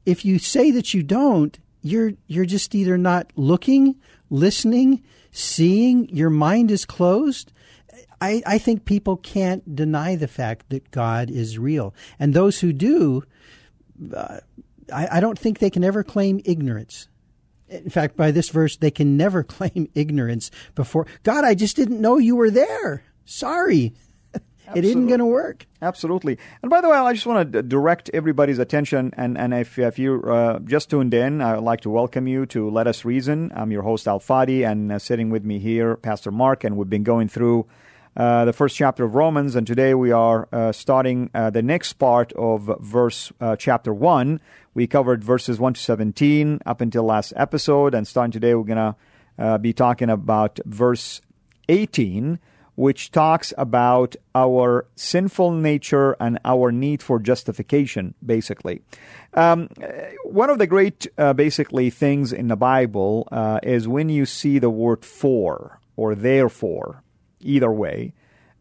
if 0.05 0.25
you 0.25 0.39
say 0.39 0.71
that 0.71 0.95
you 0.95 1.03
don't, 1.03 1.59
you're 1.83 2.13
you're 2.25 2.45
just 2.45 2.73
either 2.73 2.97
not 2.97 3.31
looking, 3.35 3.95
listening, 4.31 5.03
seeing. 5.33 6.07
Your 6.09 6.29
mind 6.29 6.71
is 6.71 6.85
closed 6.85 7.51
I, 8.23 8.41
I 8.45 8.57
think 8.57 8.85
people 8.85 9.17
can't 9.17 9.75
deny 9.75 10.15
the 10.15 10.29
fact 10.29 10.69
that 10.69 10.91
God 10.91 11.29
is 11.29 11.59
real. 11.59 11.93
And 12.17 12.33
those 12.33 12.61
who 12.61 12.71
do, 12.71 13.23
uh, 14.15 14.39
I, 14.93 15.17
I 15.17 15.19
don't 15.19 15.37
think 15.37 15.59
they 15.59 15.69
can 15.69 15.83
ever 15.83 16.05
claim 16.05 16.39
ignorance. 16.45 17.09
In 17.67 17.89
fact, 17.89 18.15
by 18.15 18.31
this 18.31 18.49
verse, 18.49 18.77
they 18.77 18.91
can 18.91 19.17
never 19.17 19.43
claim 19.57 19.89
ignorance 19.93 20.51
before 20.73 21.05
God. 21.23 21.43
I 21.43 21.53
just 21.53 21.75
didn't 21.75 21.99
know 21.99 22.17
you 22.17 22.37
were 22.37 22.49
there. 22.49 23.03
Sorry. 23.25 23.93
It 24.75 24.85
isn't 24.85 25.07
going 25.07 25.19
to 25.19 25.25
work. 25.25 25.65
Absolutely. 25.81 26.37
And 26.61 26.69
by 26.69 26.81
the 26.81 26.89
way, 26.89 26.97
I 26.97 27.13
just 27.13 27.25
want 27.25 27.51
to 27.51 27.61
direct 27.61 28.09
everybody's 28.13 28.59
attention. 28.59 29.11
And, 29.17 29.37
and 29.37 29.53
if, 29.53 29.77
if 29.77 29.99
you 29.99 30.21
uh, 30.23 30.59
just 30.59 30.89
tuned 30.89 31.13
in, 31.13 31.41
I 31.41 31.55
would 31.55 31.63
like 31.63 31.81
to 31.81 31.89
welcome 31.89 32.27
you 32.27 32.45
to 32.47 32.69
Let 32.69 32.87
Us 32.87 33.03
Reason. 33.03 33.51
I'm 33.55 33.71
your 33.71 33.83
host, 33.83 34.07
Al 34.07 34.19
Fadi, 34.19 34.69
and 34.69 34.91
uh, 34.91 34.99
sitting 34.99 35.29
with 35.29 35.43
me 35.43 35.59
here, 35.59 35.97
Pastor 35.97 36.31
Mark. 36.31 36.63
And 36.63 36.77
we've 36.77 36.89
been 36.89 37.03
going 37.03 37.27
through 37.27 37.67
uh, 38.15 38.45
the 38.45 38.53
first 38.53 38.75
chapter 38.75 39.03
of 39.03 39.15
Romans, 39.15 39.55
and 39.55 39.65
today 39.65 39.95
we 39.95 40.11
are 40.11 40.47
uh, 40.51 40.71
starting 40.71 41.31
uh, 41.33 41.49
the 41.49 41.63
next 41.63 41.93
part 41.93 42.31
of 42.33 42.69
verse 42.79 43.31
uh, 43.41 43.55
chapter 43.55 43.91
1. 43.91 44.39
We 44.75 44.85
covered 44.85 45.23
verses 45.23 45.59
1 45.59 45.73
to 45.73 45.81
17 45.81 46.59
up 46.63 46.79
until 46.79 47.03
last 47.03 47.33
episode, 47.35 47.95
and 47.95 48.07
starting 48.07 48.31
today 48.31 48.53
we're 48.53 48.65
going 48.65 48.77
to 48.77 48.95
uh, 49.39 49.57
be 49.57 49.73
talking 49.73 50.11
about 50.11 50.59
verse 50.63 51.21
18, 51.69 52.39
which 52.75 53.11
talks 53.11 53.53
about 53.57 54.15
our 54.33 54.85
sinful 54.95 55.51
nature 55.51 56.15
and 56.19 56.39
our 56.43 56.71
need 56.71 57.03
for 57.03 57.19
justification, 57.19 58.13
basically. 58.25 58.81
Um, 59.33 59.69
one 60.23 60.49
of 60.49 60.57
the 60.57 60.67
great, 60.67 61.07
basically, 61.35 61.89
things 61.89 62.33
in 62.33 62.47
the 62.47 62.55
Bible 62.55 63.27
is 63.61 63.87
when 63.87 64.09
you 64.09 64.25
see 64.25 64.59
the 64.59 64.69
word 64.69 65.05
for 65.05 65.79
or 65.95 66.15
therefore 66.15 67.03
either 67.39 67.71
way. 67.71 68.13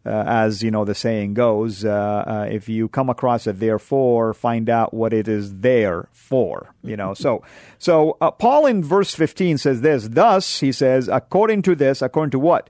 Uh, 0.05 0.25
as 0.27 0.65
you 0.65 0.71
know, 0.73 0.85
the 0.85 0.97
saying 0.97 1.33
goes, 1.33 1.85
uh, 1.85 2.25
uh, 2.27 2.49
if 2.51 2.69
you 2.69 2.89
come 2.89 3.09
across 3.09 3.47
a 3.47 3.53
therefore, 3.53 4.35
find 4.35 4.69
out 4.69 4.93
what 4.93 5.13
it 5.13 5.29
is 5.29 5.61
there 5.61 6.09
for. 6.11 6.75
You 6.83 6.97
know, 6.97 7.15
so 7.15 7.45
so 7.79 8.17
uh, 8.21 8.33
Paul 8.33 8.67
in 8.67 8.83
verse 8.83 9.15
fifteen 9.15 9.59
says 9.59 9.81
this. 9.81 10.09
Thus, 10.09 10.59
he 10.59 10.73
says, 10.73 11.07
according 11.07 11.63
to 11.63 11.77
this, 11.77 12.03
according 12.03 12.33
to 12.33 12.41
what? 12.41 12.69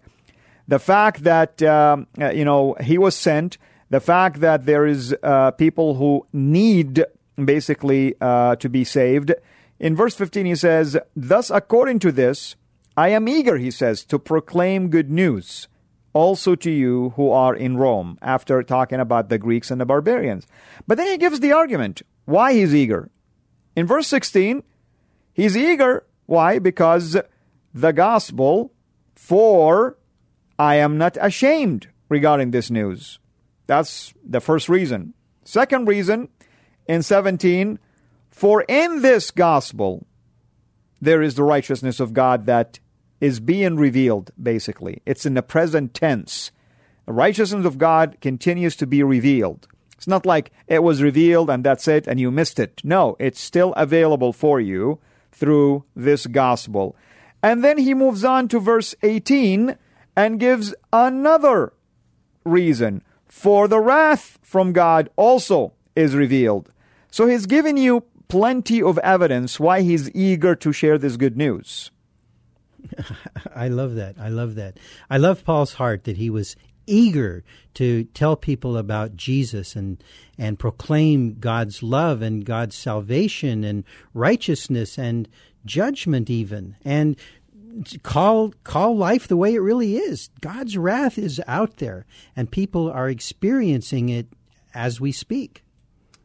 The 0.72 0.78
fact 0.78 1.24
that 1.24 1.62
um, 1.62 2.06
uh, 2.18 2.30
you 2.30 2.46
know 2.46 2.72
he 2.80 2.96
was 2.96 3.14
sent. 3.14 3.58
The 3.90 4.00
fact 4.00 4.40
that 4.40 4.64
there 4.64 4.86
is 4.86 5.14
uh, 5.22 5.50
people 5.50 5.96
who 5.96 6.26
need 6.32 7.04
basically 7.36 8.14
to 8.22 8.68
be 8.70 8.82
saved. 8.82 9.34
In 9.78 9.94
verse 9.94 10.14
fifteen, 10.14 10.46
he 10.46 10.54
says, 10.56 10.96
"Thus, 11.14 11.50
according 11.50 11.98
to 11.98 12.10
this, 12.10 12.56
I 12.96 13.10
am 13.10 13.28
eager," 13.28 13.58
he 13.58 13.70
says, 13.70 14.02
"to 14.06 14.18
proclaim 14.18 14.88
good 14.88 15.10
news." 15.10 15.68
also 16.14 16.54
to 16.54 16.70
you 16.70 17.12
who 17.16 17.30
are 17.30 17.54
in 17.54 17.76
Rome, 17.78 18.18
after 18.20 18.62
talking 18.62 19.00
about 19.00 19.30
the 19.30 19.38
Greeks 19.38 19.70
and 19.70 19.80
the 19.80 19.86
barbarians. 19.86 20.46
But 20.86 20.98
then 20.98 21.06
he 21.06 21.16
gives 21.16 21.40
the 21.40 21.52
argument 21.52 22.02
why 22.26 22.52
he's 22.52 22.74
eager. 22.74 23.10
In 23.76 23.86
verse 23.86 24.08
16, 24.08 24.62
he's 25.32 25.56
eager. 25.56 26.04
Why? 26.26 26.58
Because 26.58 27.16
the 27.72 27.92
gospel, 27.92 28.72
for 29.14 29.96
I 30.58 30.76
am 30.76 30.98
not 30.98 31.16
ashamed 31.20 31.88
regarding 32.08 32.50
this 32.50 32.70
news. 32.70 33.18
That's 33.66 34.12
the 34.24 34.40
first 34.40 34.68
reason. 34.68 35.14
Second 35.44 35.88
reason, 35.88 36.28
in 36.86 37.02
17, 37.02 37.78
for 38.30 38.62
in 38.68 39.02
this 39.02 39.30
gospel 39.30 40.06
there 41.00 41.20
is 41.20 41.34
the 41.34 41.42
righteousness 41.42 41.98
of 41.98 42.14
God 42.14 42.46
that 42.46 42.78
is 43.20 43.40
being 43.40 43.76
revealed, 43.76 44.30
basically. 44.40 45.02
It's 45.04 45.26
in 45.26 45.34
the 45.34 45.42
present 45.42 45.94
tense. 45.94 46.52
The 47.06 47.12
righteousness 47.12 47.66
of 47.66 47.76
God 47.76 48.18
continues 48.20 48.76
to 48.76 48.86
be 48.86 49.02
revealed. 49.02 49.66
It's 49.96 50.06
not 50.06 50.24
like 50.24 50.52
it 50.68 50.82
was 50.82 51.02
revealed 51.02 51.50
and 51.50 51.64
that's 51.64 51.88
it 51.88 52.06
and 52.06 52.20
you 52.20 52.30
missed 52.30 52.60
it. 52.60 52.80
No, 52.84 53.16
it's 53.18 53.40
still 53.40 53.72
available 53.72 54.32
for 54.32 54.60
you 54.60 55.00
through 55.32 55.84
this 55.96 56.26
gospel. 56.26 56.94
And 57.42 57.64
then 57.64 57.78
he 57.78 57.94
moves 57.94 58.24
on 58.24 58.46
to 58.48 58.60
verse 58.60 58.94
18 59.02 59.76
and 60.16 60.40
gives 60.40 60.74
another 60.92 61.72
reason. 62.44 63.02
For 63.26 63.66
the 63.66 63.80
wrath 63.80 64.38
from 64.42 64.72
God 64.72 65.08
also 65.16 65.72
is 65.96 66.14
revealed. 66.14 66.70
So 67.10 67.26
he's 67.26 67.46
given 67.46 67.76
you 67.76 68.04
plenty 68.28 68.82
of 68.82 68.98
evidence 68.98 69.60
why 69.60 69.82
he's 69.82 70.10
eager 70.14 70.54
to 70.56 70.72
share 70.72 70.98
this 70.98 71.16
good 71.16 71.36
news. 71.36 71.90
I 73.54 73.68
love 73.68 73.94
that. 73.94 74.16
I 74.18 74.28
love 74.28 74.54
that. 74.56 74.78
I 75.10 75.18
love 75.18 75.44
Paul's 75.44 75.74
heart 75.74 76.04
that 76.04 76.16
he 76.16 76.30
was 76.30 76.56
eager 76.86 77.44
to 77.74 78.04
tell 78.04 78.36
people 78.36 78.76
about 78.76 79.16
Jesus 79.16 79.76
and 79.76 80.02
and 80.36 80.58
proclaim 80.58 81.34
God's 81.38 81.82
love 81.82 82.22
and 82.22 82.44
God's 82.44 82.74
salvation 82.74 83.64
and 83.64 83.84
righteousness 84.14 84.98
and 84.98 85.28
judgment 85.64 86.28
even 86.28 86.76
and 86.84 87.16
call 88.02 88.52
call 88.64 88.96
life 88.96 89.28
the 89.28 89.36
way 89.36 89.54
it 89.54 89.60
really 89.60 89.96
is. 89.96 90.30
God's 90.40 90.76
wrath 90.76 91.18
is 91.18 91.40
out 91.46 91.76
there 91.76 92.06
and 92.36 92.50
people 92.50 92.90
are 92.90 93.08
experiencing 93.08 94.08
it 94.08 94.26
as 94.74 95.00
we 95.00 95.12
speak. 95.12 95.62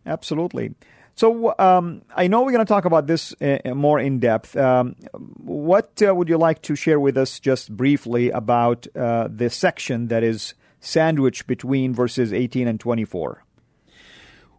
Absolutely. 0.06 0.75
So 1.16 1.56
um, 1.58 2.04
I 2.16 2.27
know 2.27 2.44
we're 2.44 2.51
going 2.51 2.66
to 2.66 2.70
talk 2.70 2.86
about 2.86 3.08
this 3.08 3.34
uh, 3.42 3.74
more 3.74 4.00
in 4.00 4.20
depth. 4.20 4.56
Um, 4.56 4.96
what 5.13 6.01
uh, 6.06 6.13
would 6.13 6.30
you 6.30 6.38
like 6.38 6.62
to 6.63 6.75
share 6.75 7.00
with 7.00 7.18
us 7.18 7.39
just 7.39 7.75
briefly 7.75 8.30
about 8.30 8.86
uh, 8.96 9.27
the 9.30 9.50
section 9.50 10.10
that 10.10 10.24
is 10.24 10.54
sandwiched 10.80 11.48
between 11.48 11.94
verses 11.94 12.32
18 12.32 12.68
and 12.68 12.80
24? 12.80 13.44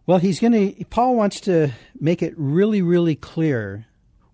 Well, 0.05 0.17
he's 0.17 0.39
going 0.41 0.51
to. 0.51 0.85
Paul 0.85 1.15
wants 1.15 1.39
to 1.41 1.71
make 1.97 2.21
it 2.21 2.33
really, 2.35 2.81
really 2.81 3.15
clear 3.15 3.85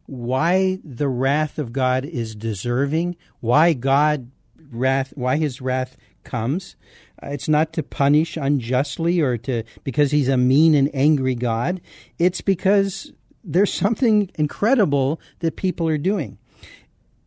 why 0.05 0.79
the 0.83 1.07
wrath 1.07 1.57
of 1.57 1.73
God 1.73 2.05
is 2.05 2.35
deserving, 2.35 3.15
why 3.39 3.73
God 3.73 4.29
wrath, 4.71 5.13
why 5.15 5.37
His 5.37 5.61
wrath 5.61 5.97
comes. 6.23 6.75
Uh, 7.23 7.27
it's 7.27 7.47
not 7.47 7.71
to 7.73 7.83
punish 7.83 8.35
unjustly 8.35 9.21
or 9.21 9.37
to 9.37 9.63
because 9.83 10.11
he's 10.11 10.27
a 10.27 10.35
mean 10.35 10.75
and 10.75 10.89
angry 10.93 11.35
God. 11.35 11.79
It's 12.19 12.41
because 12.41 13.13
there's 13.43 13.73
something 13.73 14.29
incredible 14.35 15.21
that 15.39 15.55
people 15.55 15.87
are 15.87 15.97
doing. 15.97 16.37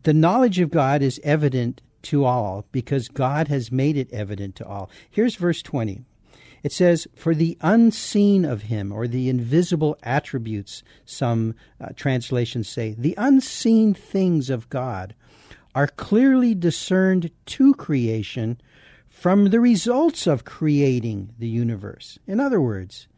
The 0.02 0.12
knowledge 0.12 0.58
of 0.58 0.70
God 0.70 1.00
is 1.00 1.20
evident 1.25 1.80
to 2.02 2.25
all 2.25 2.66
because 2.70 3.08
God 3.08 3.49
has 3.49 3.73
made 3.73 3.97
it 3.97 4.12
evident 4.12 4.56
to 4.56 4.66
all. 4.66 4.90
Here's 5.11 5.37
verse 5.37 5.62
20. 5.62 6.04
It 6.62 6.73
says, 6.73 7.07
For 7.15 7.35
the 7.35 7.57
unseen 7.61 8.45
of 8.45 8.62
him, 8.62 8.93
or 8.93 9.07
the 9.07 9.29
invisible 9.29 9.97
attributes, 10.03 10.83
some 11.05 11.55
uh, 11.81 11.88
translations 11.95 12.69
say, 12.69 12.95
the 12.99 13.15
unseen 13.17 13.95
things 13.95 14.50
of 14.50 14.69
God 14.69 15.15
are 15.75 15.87
clearly 15.87 16.55
discerned 16.55 17.31
to 17.47 17.75
creation 17.75 18.61
from 19.09 19.50
the 19.50 19.61
results 19.61 20.27
of 20.27 20.45
creating 20.45 21.35
the 21.38 21.49
universe. 21.49 22.19
In 22.27 22.41
other 22.41 22.61
words, 22.61 23.09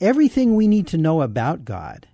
everything 0.00 0.54
we 0.54 0.68
need 0.68 0.86
to 0.88 0.98
know 0.98 1.22
about 1.22 1.64
God, 1.64 2.08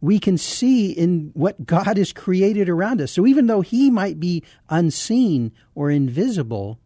we 0.00 0.18
can 0.18 0.38
see 0.38 0.92
in 0.92 1.30
what 1.34 1.66
God 1.66 1.96
has 1.96 2.12
created 2.12 2.68
around 2.68 3.00
us. 3.00 3.12
So 3.12 3.26
even 3.26 3.46
though 3.46 3.62
He 3.62 3.90
might 3.90 4.20
be 4.20 4.44
unseen 4.68 5.52
or 5.74 5.90
invisible, 5.90 6.78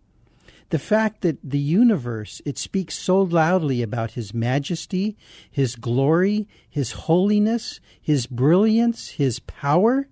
the 0.73 0.79
fact 0.79 1.21
that 1.21 1.39
the 1.43 1.59
universe 1.59 2.43
it 2.45 2.59
speaks 2.59 2.99
so 2.99 3.23
loudly 3.23 3.83
about 3.83 4.13
his 4.13 4.35
majesty 4.35 5.17
his 5.51 5.77
glory 5.77 6.49
his 6.69 6.93
holiness 6.93 7.81
his 8.01 8.27
brilliance 8.27 9.11
his 9.11 9.39
power 9.41 10.09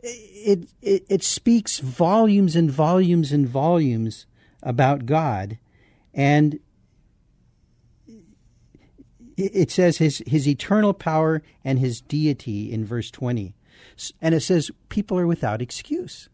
it, 0.00 0.68
it, 0.80 1.04
it 1.08 1.22
speaks 1.22 1.80
volumes 1.80 2.54
and 2.54 2.70
volumes 2.70 3.32
and 3.32 3.48
volumes 3.48 4.26
about 4.62 5.06
God. 5.06 5.58
And 6.14 6.60
it 9.36 9.70
says 9.70 9.98
his, 9.98 10.22
his 10.26 10.48
eternal 10.48 10.92
power 10.92 11.42
and 11.64 11.78
his 11.78 12.00
deity 12.00 12.72
in 12.72 12.84
verse 12.84 13.10
20. 13.10 13.54
And 14.20 14.34
it 14.34 14.40
says 14.40 14.70
people 14.88 15.18
are 15.18 15.26
without 15.26 15.62
excuse. 15.62 16.28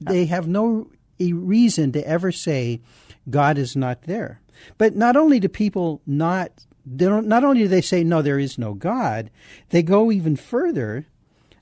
They 0.00 0.26
have 0.26 0.48
no 0.48 0.90
reason 1.18 1.92
to 1.92 2.06
ever 2.06 2.32
say 2.32 2.80
God 3.28 3.58
is 3.58 3.76
not 3.76 4.02
there. 4.02 4.40
But 4.78 4.94
not 4.94 5.16
only 5.16 5.40
do 5.40 5.48
people 5.48 6.00
not 6.06 6.66
they 6.86 7.06
don't, 7.06 7.26
not 7.26 7.44
only 7.44 7.62
do 7.62 7.68
they 7.68 7.80
say 7.80 8.04
no, 8.04 8.22
there 8.22 8.38
is 8.38 8.58
no 8.58 8.74
God, 8.74 9.30
they 9.70 9.82
go 9.82 10.12
even 10.12 10.36
further. 10.36 11.06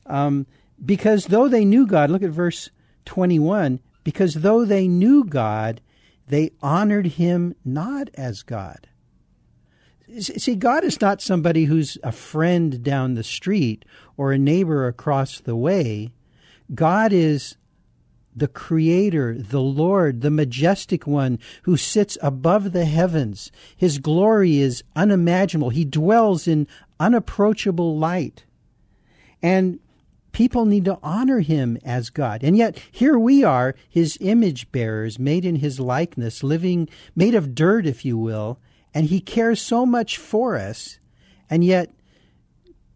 Um, 0.07 0.47
because 0.85 1.27
though 1.27 1.49
they 1.49 1.65
knew 1.65 1.87
God, 1.87 2.11
look 2.11 2.23
at 2.23 2.31
verse 2.31 2.71
21, 3.05 3.81
because 4.03 4.35
though 4.35 4.65
they 4.65 4.89
knew 4.89 5.25
God, 5.25 5.81
they 6.27 6.51
honored 6.61 7.07
him 7.07 7.55
not 7.65 8.09
as 8.15 8.43
God. 8.43 8.89
See, 10.19 10.57
God 10.57 10.85
is 10.85 11.01
not 11.01 11.23
somebody 11.23 11.65
who's 11.65 11.99
a 12.03 12.13
friend 12.13 12.83
down 12.83 13.15
the 13.15 13.23
street 13.23 13.85
or 14.17 14.33
a 14.33 14.39
neighbor 14.39 14.87
across 14.87 15.41
the 15.41 15.57
way. 15.57 16.13
God 16.75 17.13
is 17.13 17.57
the 18.35 18.49
Creator, 18.49 19.39
the 19.39 19.61
Lord, 19.61 20.21
the 20.21 20.31
majestic 20.31 21.07
one 21.07 21.39
who 21.63 21.77
sits 21.77 22.17
above 22.23 22.73
the 22.73 22.85
heavens. 22.85 23.53
His 23.77 23.99
glory 23.99 24.59
is 24.59 24.85
unimaginable. 24.97 25.71
He 25.71 25.85
dwells 25.85 26.49
in 26.49 26.67
unapproachable 26.99 27.99
light. 27.99 28.45
And 29.43 29.81
people 30.33 30.65
need 30.65 30.85
to 30.87 30.99
honor 31.03 31.41
him 31.41 31.79
as 31.85 32.11
God. 32.11 32.43
And 32.43 32.57
yet, 32.57 32.81
here 32.91 33.19
we 33.19 33.45
are, 33.45 33.75
his 33.89 34.19
image 34.21 34.71
bearers, 34.73 35.19
made 35.19 35.45
in 35.45 35.57
his 35.57 35.79
likeness, 35.79 36.43
living, 36.43 36.89
made 37.15 37.35
of 37.35 37.55
dirt, 37.55 37.87
if 37.87 38.05
you 38.05 38.19
will, 38.19 38.59
and 38.95 39.07
he 39.07 39.21
cares 39.21 39.61
so 39.61 39.87
much 39.87 40.19
for 40.19 40.57
us. 40.57 40.99
And 41.49 41.65
yet, 41.65 41.91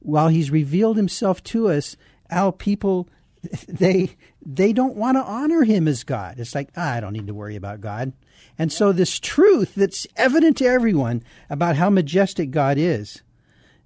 while 0.00 0.28
he's 0.28 0.50
revealed 0.50 0.96
himself 0.96 1.42
to 1.44 1.68
us, 1.68 1.96
our 2.30 2.52
people, 2.52 3.08
they, 3.68 4.10
they 4.46 4.72
don't 4.72 4.94
want 4.94 5.16
to 5.16 5.22
honor 5.24 5.64
him 5.64 5.88
as 5.88 6.04
God. 6.04 6.38
It's 6.38 6.54
like, 6.54 6.70
ah, 6.76 6.92
I 6.92 7.00
don't 7.00 7.12
need 7.12 7.26
to 7.26 7.34
worry 7.34 7.56
about 7.56 7.80
God. 7.80 8.12
And 8.58 8.72
so, 8.72 8.92
this 8.92 9.18
truth 9.18 9.74
that's 9.74 10.06
evident 10.16 10.56
to 10.58 10.66
everyone 10.66 11.22
about 11.50 11.76
how 11.76 11.90
majestic 11.90 12.52
God 12.52 12.78
is, 12.78 13.22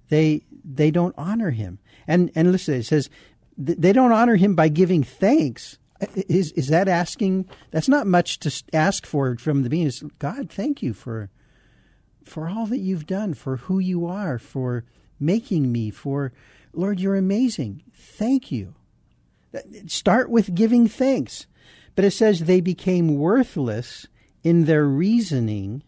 they, 0.09 0.45
they 0.63 0.91
don't 0.91 1.15
honor 1.17 1.49
him. 1.49 1.79
And, 2.07 2.31
and 2.35 2.51
listen, 2.51 2.75
it 2.75 2.85
says, 2.85 3.09
they 3.57 3.91
don't 3.91 4.11
honor 4.11 4.35
him 4.35 4.55
by 4.55 4.69
giving 4.69 5.03
thanks. 5.03 5.77
Is 6.15 6.51
is 6.53 6.69
that 6.69 6.87
asking? 6.87 7.47
That's 7.69 7.89
not 7.89 8.07
much 8.07 8.39
to 8.39 8.63
ask 8.73 9.05
for 9.05 9.35
from 9.37 9.61
the 9.61 9.69
being. 9.69 9.85
Is 9.85 10.03
God, 10.17 10.49
thank 10.49 10.81
you 10.81 10.93
for 10.93 11.29
for 12.23 12.49
all 12.49 12.65
that 12.67 12.79
you've 12.79 13.05
done, 13.05 13.35
for 13.35 13.57
who 13.57 13.77
you 13.77 14.07
are, 14.07 14.39
for 14.39 14.83
making 15.19 15.71
me, 15.71 15.91
for 15.91 16.33
Lord, 16.73 16.99
you're 16.99 17.17
amazing. 17.17 17.83
Thank 17.93 18.51
you. 18.51 18.73
Start 19.87 20.29
with 20.29 20.55
giving 20.55 20.87
thanks. 20.87 21.47
But 21.95 22.05
it 22.05 22.11
says 22.11 22.39
they 22.39 22.61
became 22.61 23.17
worthless 23.17 24.07
in 24.43 24.65
their 24.65 24.85
reasoning. 24.85 25.83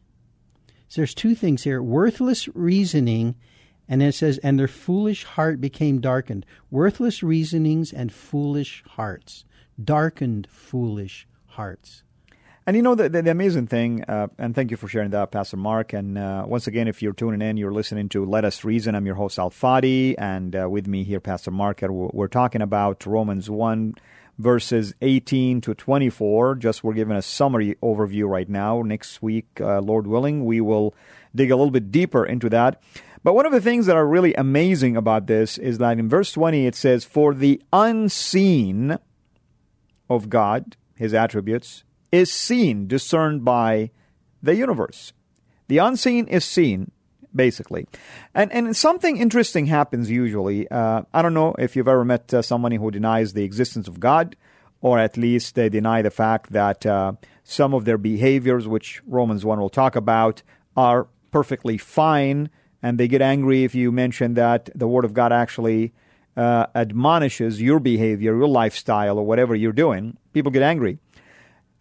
So 0.89 1.01
there's 1.01 1.13
two 1.13 1.33
things 1.33 1.63
here 1.63 1.81
worthless 1.81 2.47
reasoning 2.49 3.35
and 3.87 4.01
it 4.01 4.15
says, 4.15 4.37
and 4.39 4.57
their 4.57 4.67
foolish 4.67 5.23
heart 5.23 5.59
became 5.59 5.99
darkened. 5.99 6.45
Worthless 6.71 7.21
reasonings 7.21 7.91
and 7.91 8.13
foolish 8.13 8.83
hearts. 8.87 9.43
Darkened, 9.81 10.47
foolish 10.49 11.27
hearts. 11.47 12.02
And 12.65 12.77
you 12.77 12.81
know, 12.81 12.95
the, 12.95 13.09
the, 13.09 13.21
the 13.21 13.31
amazing 13.31 13.67
thing, 13.67 14.05
uh, 14.05 14.27
and 14.37 14.55
thank 14.55 14.71
you 14.71 14.77
for 14.77 14.87
sharing 14.87 15.09
that, 15.09 15.31
Pastor 15.31 15.57
Mark. 15.57 15.91
And 15.91 16.17
uh, 16.17 16.45
once 16.47 16.65
again, 16.65 16.87
if 16.87 17.01
you're 17.01 17.11
tuning 17.11 17.41
in, 17.41 17.57
you're 17.57 17.73
listening 17.73 18.07
to 18.09 18.23
Let 18.23 18.45
Us 18.45 18.63
Reason. 18.63 18.95
I'm 18.95 19.05
your 19.05 19.15
host, 19.15 19.37
Al 19.37 19.49
Fadi, 19.49 20.15
and 20.17 20.55
uh, 20.55 20.69
with 20.69 20.87
me 20.87 21.03
here, 21.03 21.19
Pastor 21.19 21.51
Mark. 21.51 21.81
We're 21.81 22.29
talking 22.29 22.61
about 22.61 23.05
Romans 23.05 23.49
1, 23.49 23.95
verses 24.37 24.93
18 25.01 25.59
to 25.59 25.75
24. 25.75 26.55
Just 26.55 26.85
we're 26.85 26.93
giving 26.93 27.17
a 27.17 27.21
summary 27.21 27.75
overview 27.83 28.29
right 28.29 28.47
now. 28.47 28.81
Next 28.81 29.21
week, 29.21 29.47
uh, 29.59 29.81
Lord 29.81 30.07
willing, 30.07 30.45
we 30.45 30.61
will 30.61 30.95
dig 31.35 31.51
a 31.51 31.57
little 31.57 31.71
bit 31.71 31.91
deeper 31.91 32.25
into 32.25 32.49
that. 32.51 32.81
But 33.23 33.35
one 33.35 33.45
of 33.45 33.51
the 33.51 33.61
things 33.61 33.87
that 33.87 33.97
are 33.97 34.07
really 34.07 34.33
amazing 34.35 34.95
about 34.95 35.27
this 35.27 35.57
is 35.57 35.79
that 35.79 35.99
in 35.99 36.07
verse 36.07 36.31
20 36.31 36.65
it 36.65 36.75
says, 36.75 37.03
For 37.03 37.33
the 37.33 37.61
unseen 37.73 38.97
of 40.09 40.29
God, 40.29 40.77
his 40.95 41.13
attributes, 41.13 41.83
is 42.13 42.31
seen, 42.31 42.87
discerned 42.87 43.43
by 43.43 43.89
the 44.43 44.55
universe. 44.55 45.13
The 45.67 45.79
unseen 45.79 46.27
is 46.27 46.45
seen, 46.45 46.91
basically. 47.35 47.87
And, 48.35 48.53
and 48.53 48.77
something 48.77 49.17
interesting 49.17 49.65
happens 49.65 50.11
usually. 50.11 50.69
Uh, 50.69 51.01
I 51.11 51.23
don't 51.23 51.33
know 51.33 51.55
if 51.57 51.75
you've 51.75 51.87
ever 51.87 52.05
met 52.05 52.31
uh, 52.31 52.43
somebody 52.43 52.75
who 52.75 52.91
denies 52.91 53.33
the 53.33 53.43
existence 53.43 53.87
of 53.87 53.99
God, 53.99 54.35
or 54.79 54.99
at 54.99 55.17
least 55.17 55.55
they 55.55 55.69
deny 55.69 56.03
the 56.03 56.11
fact 56.11 56.51
that 56.51 56.85
uh, 56.85 57.13
some 57.43 57.73
of 57.73 57.85
their 57.85 57.97
behaviors, 57.97 58.67
which 58.67 59.01
Romans 59.07 59.43
1 59.43 59.59
will 59.59 59.71
talk 59.71 59.95
about, 59.95 60.43
are 60.77 61.07
perfectly 61.31 61.79
fine 61.79 62.51
and 62.83 62.99
they 62.99 63.07
get 63.07 63.23
angry 63.23 63.63
if 63.63 63.73
you 63.73 63.91
mention 63.91 64.35
that 64.35 64.69
the 64.75 64.87
Word 64.87 65.05
of 65.05 65.13
God 65.13 65.31
actually 65.33 65.93
uh, 66.37 66.67
admonishes 66.75 67.59
your 67.59 67.79
behavior, 67.79 68.35
your 68.35 68.47
lifestyle, 68.47 69.17
or 69.17 69.25
whatever 69.25 69.55
you're 69.55 69.71
doing. 69.71 70.17
People 70.33 70.51
get 70.51 70.61
angry. 70.61 70.99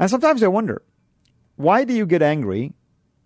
And 0.02 0.10
sometimes 0.10 0.42
I 0.42 0.48
wonder, 0.48 0.82
why 1.54 1.84
do 1.84 1.94
you 1.94 2.06
get 2.06 2.22
angry 2.22 2.72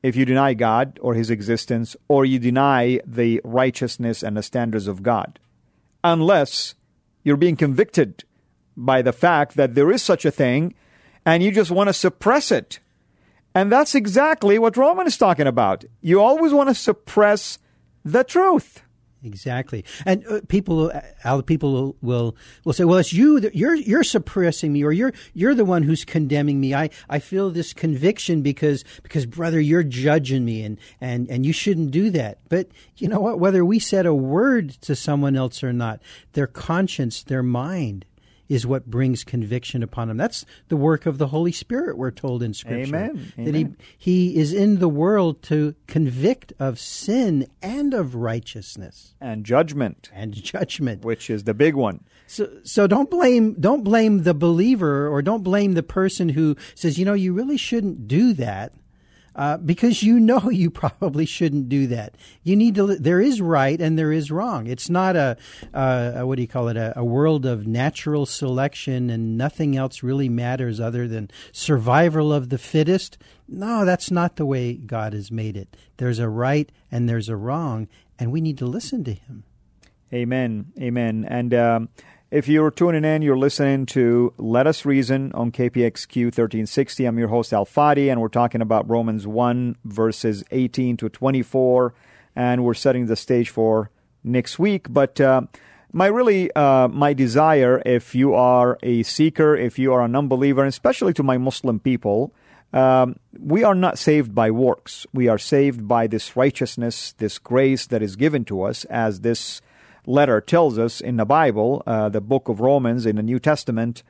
if 0.03 0.15
you 0.15 0.27
deny 0.27 0.53
God 0.53 0.99
or 1.01 1.15
His 1.15 1.31
existence, 1.31 1.97
or 2.07 2.27
you 2.27 2.39
deny 2.39 3.01
the 3.07 3.41
righteousness 3.45 4.23
and 4.23 4.37
the 4.37 4.43
standards 4.43 4.87
of 4.87 5.03
God? 5.03 5.39
Unless 6.05 6.75
You're 7.25 7.39
being 7.39 7.57
convicted 7.57 8.25
by 8.77 9.01
the 9.01 9.15
fact 9.15 9.57
that 9.57 9.75
there 9.75 9.91
is 9.91 10.03
such 10.03 10.27
a 10.27 10.31
thing, 10.31 10.75
and 11.25 11.43
you 11.43 11.51
just 11.51 11.71
want 11.71 11.89
to 11.89 11.95
suppress 11.95 12.53
it. 12.53 12.79
And 13.55 13.73
that's 13.73 13.95
exactly 13.95 14.59
what 14.59 14.77
Roman 14.77 15.07
is 15.07 15.17
talking 15.17 15.47
about. 15.47 15.87
You 16.03 16.21
always 16.21 16.53
want 16.53 16.69
to 16.69 16.75
suppress 16.75 17.59
the 18.05 18.23
truth. 18.23 18.83
Exactly, 19.27 19.85
and 20.05 20.25
uh, 20.29 20.41
people, 20.47 20.93
uh, 21.25 21.43
people 21.43 21.97
will, 22.01 22.37
will 22.65 22.73
say, 22.73 22.85
"Well, 22.85 22.99
it's 22.99 23.13
you. 23.13 23.41
That 23.41 23.57
you're 23.57 23.75
you're 23.75 24.05
suppressing 24.05 24.73
me, 24.73 24.85
or 24.85 24.93
you're 24.93 25.13
you're 25.35 25.55
the 25.55 25.65
one 25.65 25.83
who's 25.83 26.05
condemning 26.05 26.61
me. 26.61 26.75
I, 26.75 26.91
I 27.11 27.19
feel 27.19 27.51
this 27.51 27.73
conviction 27.73 28.43
because 28.43 28.85
because 29.03 29.27
brother, 29.27 29.61
you're 29.61 29.83
judging 29.83 30.45
me, 30.45 30.63
and 30.63 30.79
and 31.01 31.29
and 31.29 31.45
you 31.45 31.53
shouldn't 31.53 31.91
do 31.91 32.09
that. 32.11 32.39
But 32.49 32.69
you 32.99 33.09
know 33.09 33.21
what? 33.21 33.41
Whether 33.41 33.65
we 33.65 33.81
said 33.81 34.07
a 34.07 34.15
word 34.15 34.71
to 34.83 34.95
someone 34.95 35.35
else 35.35 35.65
or 35.65 35.73
not, 35.73 36.01
their 36.35 36.47
conscience, 36.47 37.25
their 37.25 37.43
mind, 37.43 38.07
is 38.49 38.67
what 38.67 38.87
brings 38.87 39.25
conviction 39.25 39.83
upon 39.83 40.11
him. 40.11 40.17
That's 40.17 40.45
the 40.69 40.77
work 40.77 41.07
of 41.07 41.19
the 41.19 41.29
Holy 41.29 41.53
Spirit, 41.53 41.97
we're 41.97 42.11
told 42.11 42.43
in 42.43 42.55
Scripture. 42.55 42.97
Amen. 42.97 43.33
That 43.37 43.55
he, 43.55 43.69
he 43.99 44.37
is 44.37 44.53
in 44.53 44.79
the 44.79 44.89
world 44.89 45.43
to 45.45 45.75
convict 45.87 46.53
of 46.59 46.79
sin 46.79 47.47
and 47.63 47.95
of 47.95 48.15
righteousness. 48.15 49.15
And 49.21 49.45
judgment. 49.45 50.11
And 50.13 50.33
judgment. 50.33 51.05
Which 51.05 51.31
is 51.31 51.45
the 51.45 51.55
big 51.55 51.75
one. 51.75 52.05
So, 52.27 52.51
so 52.65 52.87
don't 52.87 53.11
blame 53.11 53.55
don't 53.55 53.85
blame 53.85 54.25
the 54.25 54.35
believer 54.35 55.09
or 55.09 55.23
don't 55.23 55.45
blame 55.45 55.75
the 55.75 55.83
person 55.83 56.31
who 56.31 56.57
says, 56.75 56.99
you 56.99 57.05
know, 57.05 57.15
you 57.15 57.33
really 57.33 57.57
shouldn't 57.57 58.09
do 58.09 58.33
that 58.35 58.73
uh, 59.37 59.59
because 59.59 60.03
you 60.03 60.19
know 60.19 60.51
you 60.51 60.71
probably 60.71 61.27
shouldn't 61.27 61.69
do 61.69 61.87
that. 61.89 62.15
You 62.43 62.57
need 62.57 62.75
to. 62.77 62.97
There 62.97 63.21
is 63.21 63.41
right 63.41 63.81
and 63.81 63.99
there 63.99 64.11
is 64.11 64.31
wrong. 64.31 64.67
It's 64.67 64.91
not 64.91 65.15
a, 65.15 65.37
uh, 65.73 66.23
what 66.23 66.37
do 66.37 66.43
you 66.43 66.49
call 66.49 66.69
it? 66.69 66.77
A, 66.77 66.99
a, 66.99 67.05
world 67.05 67.47
of 67.47 67.67
natural 67.67 68.27
selection 68.27 69.11
and 69.11 69.37
nothing 69.39 69.77
else 69.77 70.03
really 70.03 70.29
matters 70.29 70.81
other 70.81 71.07
than 71.07 71.31
survival 71.53 72.33
of 72.33 72.49
the 72.49 72.59
fittest. 72.59 73.19
No, 73.47 73.85
that's 73.85 74.11
not 74.11 74.37
the 74.37 74.47
way 74.47 74.75
God 74.75 75.13
has 75.13 75.31
made 75.31 75.57
it. 75.57 75.77
There's 75.99 76.19
a 76.19 76.29
right 76.29 76.73
and 76.91 77.09
there's 77.09 77.29
a 77.29 77.37
wrong, 77.37 77.89
and 78.19 78.33
we 78.33 78.41
need 78.41 78.59
to 78.59 78.67
listen 78.67 79.05
to 79.05 79.13
Him. 79.13 79.45
Amen. 80.13 80.73
Amen. 80.81 81.27
And. 81.29 81.55
Um, 81.55 81.89
if 82.31 82.49
you're 82.49 82.73
tuning 82.73 83.05
in, 83.05 83.23
you're 83.23 83.39
listening 83.39 83.87
to 83.87 84.33
Let 84.37 84.67
Us 84.67 84.85
Reason 84.85 85.33
on 85.33 85.53
KPXQ 85.53 86.25
1360. 86.25 87.05
I'm 87.05 87.19
your 87.19 87.29
host, 87.29 87.53
Al 87.53 87.65
Fadi, 87.65 88.11
and 88.11 88.21
we're 88.21 88.29
talking 88.29 88.61
about 88.61 88.89
Romans 88.91 89.27
1, 89.27 89.77
verses 89.85 90.43
18 90.51 90.97
to 90.97 91.09
24, 91.09 91.95
and 92.35 92.65
we're 92.65 92.75
setting 92.75 93.07
the 93.07 93.15
stage 93.15 93.51
for 93.51 93.91
next 94.25 94.59
week. 94.59 94.89
But 94.91 95.21
uh, 95.21 95.43
my 95.93 96.07
really, 96.07 96.51
uh, 96.53 96.89
my 96.89 97.13
desire, 97.13 97.81
if 97.87 98.15
you 98.15 98.35
are 98.35 98.77
a 98.83 99.05
seeker, 99.05 99.55
if 99.55 99.79
you 99.79 99.93
are 99.93 100.03
an 100.03 100.17
unbeliever, 100.17 100.65
especially 100.65 101.13
to 101.15 101.23
my 101.23 101.39
Muslim 101.39 101.79
people, 101.79 102.35
um, 102.73 103.21
we 103.39 103.63
are 103.63 103.77
not 103.77 103.99
saved 103.99 104.35
by 104.35 104.51
works. 104.51 105.07
We 105.15 105.29
are 105.29 105.39
saved 105.39 105.87
by 105.87 106.09
this 106.09 106.35
righteousness, 106.35 107.13
this 107.19 107.39
grace 107.39 107.87
that 107.87 108.03
is 108.03 108.17
given 108.17 108.45
to 108.47 108.63
us 108.63 108.85
as 108.87 109.21
this 109.21 109.63
letter 110.07 110.41
tells 110.41 110.79
us 110.79 111.01
in 111.01 111.17
the 111.17 111.25
Bible, 111.25 111.83
uh, 111.87 112.09
the 112.09 112.21
book 112.21 112.49
of 112.49 112.61
Romans 112.61 113.05
in 113.05 113.17
the 113.17 113.23
New 113.23 113.39
Testament. 113.39 114.03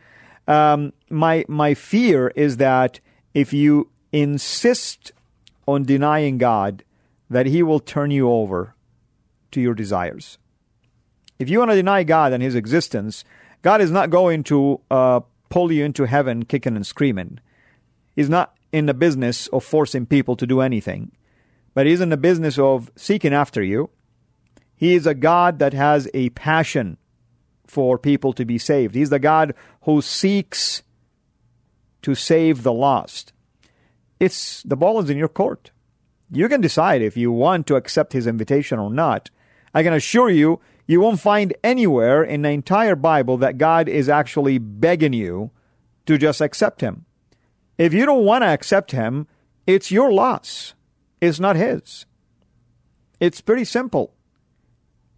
Um, 0.47 0.93
my 1.11 1.45
my 1.49 1.75
fear 1.75 2.29
is 2.37 2.59
that 2.59 3.01
if 3.35 3.53
you 3.53 3.91
insist 4.13 5.13
on 5.67 5.83
denying 5.85 6.39
God, 6.39 6.85
that 7.29 7.47
He 7.47 7.63
will 7.63 7.81
turn 7.81 8.11
you 8.11 8.31
over 8.31 8.75
to 9.51 9.61
your 9.61 9.75
desires. 9.75 10.39
If 11.39 11.51
you 11.51 11.59
want 11.59 11.71
to 11.73 11.77
deny 11.77 12.05
God 12.05 12.33
and 12.33 12.43
His 12.43 12.55
existence, 12.55 13.25
God 13.63 13.81
is 13.81 13.91
not 13.91 14.11
going 14.11 14.45
to 14.45 14.81
uh, 14.91 15.21
pull 15.49 15.73
you 15.73 15.85
into 15.85 16.05
heaven 16.05 16.45
kicking 16.45 16.77
and 16.77 16.87
screaming. 16.87 17.41
He's 18.15 18.31
not 18.31 18.55
in 18.73 18.87
the 18.87 18.95
business 18.95 19.49
of 19.49 19.65
forcing 19.65 20.07
people 20.07 20.37
to 20.37 20.47
do 20.47 20.61
anything, 20.61 21.11
but 21.75 21.87
He's 21.87 22.01
in 22.01 22.11
the 22.11 22.17
business 22.17 22.59
of 22.59 22.91
seeking 22.97 23.35
after 23.35 23.63
you 23.63 23.91
he 24.77 24.95
is 24.95 25.07
a 25.07 25.15
God 25.15 25.59
that 25.59 25.73
has 25.73 26.09
a 26.13 26.31
passion 26.31 26.99
for 27.67 27.99
people 27.99 28.33
to 28.35 28.45
be 28.45 28.59
saved. 28.59 28.95
He's 28.95 29.11
the 29.11 29.19
God 29.19 29.55
who 29.83 30.03
seeks 30.03 30.83
to 32.03 32.15
save 32.15 32.63
the 32.63 32.73
lost. 32.73 33.33
It's 34.21 34.63
the 34.63 34.77
ball 34.77 35.01
is 35.01 35.11
in 35.11 35.17
your 35.17 35.29
court. 35.29 35.73
You 36.31 36.49
can 36.49 36.61
decide 36.61 37.03
if 37.03 37.17
you 37.17 37.33
want 37.33 37.67
to 37.67 37.77
accept 37.77 38.13
his 38.13 38.27
invitation 38.27 38.79
or 38.79 38.91
not. 38.91 39.31
I 39.75 39.83
can 39.83 39.93
assure 39.93 40.31
you, 40.31 40.61
you 40.87 41.01
won't 41.01 41.21
find 41.21 41.55
anywhere 41.65 42.23
in 42.23 42.43
the 42.43 42.51
entire 42.51 42.97
Bible 42.97 43.37
that 43.39 43.59
God 43.59 43.89
is 43.89 44.09
actually 44.09 44.59
begging 44.59 45.13
you 45.13 45.51
to 46.07 46.19
just 46.19 46.41
accept 46.41 46.81
him. 46.81 47.05
If 47.79 47.93
you 47.93 48.07
don't 48.07 48.25
want 48.25 48.43
to 48.43 48.49
accept 48.49 48.93
him, 48.93 49.27
it's 49.67 49.91
your 49.91 50.13
loss. 50.13 50.75
It's 51.21 51.41
not 51.41 51.57
his. 51.57 52.07
It's 53.21 53.41
pretty 53.41 53.65
simple 53.65 54.16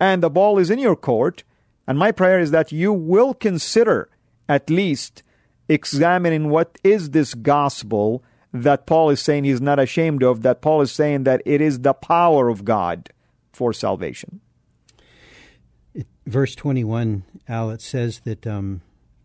and 0.01 0.23
the 0.23 0.31
ball 0.31 0.59
is 0.59 0.71
in 0.71 0.79
your 0.79 0.97
court. 0.97 1.45
And 1.87 1.99
my 1.99 2.13
prayer 2.13 2.39
is 2.39 2.51
that 2.51 2.73
you 2.73 2.93
will 2.93 3.35
consider 3.35 4.11
at 4.49 4.69
least 4.69 5.23
examining 5.69 6.51
what 6.51 6.79
is 6.85 7.11
this 7.11 7.35
gospel 7.35 8.23
that 8.53 8.87
Paul 8.87 9.11
is 9.11 9.21
saying 9.21 9.45
he's 9.45 9.61
not 9.61 9.79
ashamed 9.79 10.23
of, 10.23 10.43
that 10.43 10.63
Paul 10.63 10.81
is 10.81 10.93
saying 10.93 11.25
that 11.25 11.43
it 11.45 11.61
is 11.61 11.81
the 11.81 11.93
power 11.93 12.49
of 12.49 12.65
God 12.65 13.11
for 13.53 13.73
salvation. 13.73 14.41
Verse 16.27 16.55
21, 16.55 17.25
Al, 17.49 17.71
it 17.71 17.81
says 17.81 18.21
that 18.21 18.47
um, 18.47 18.83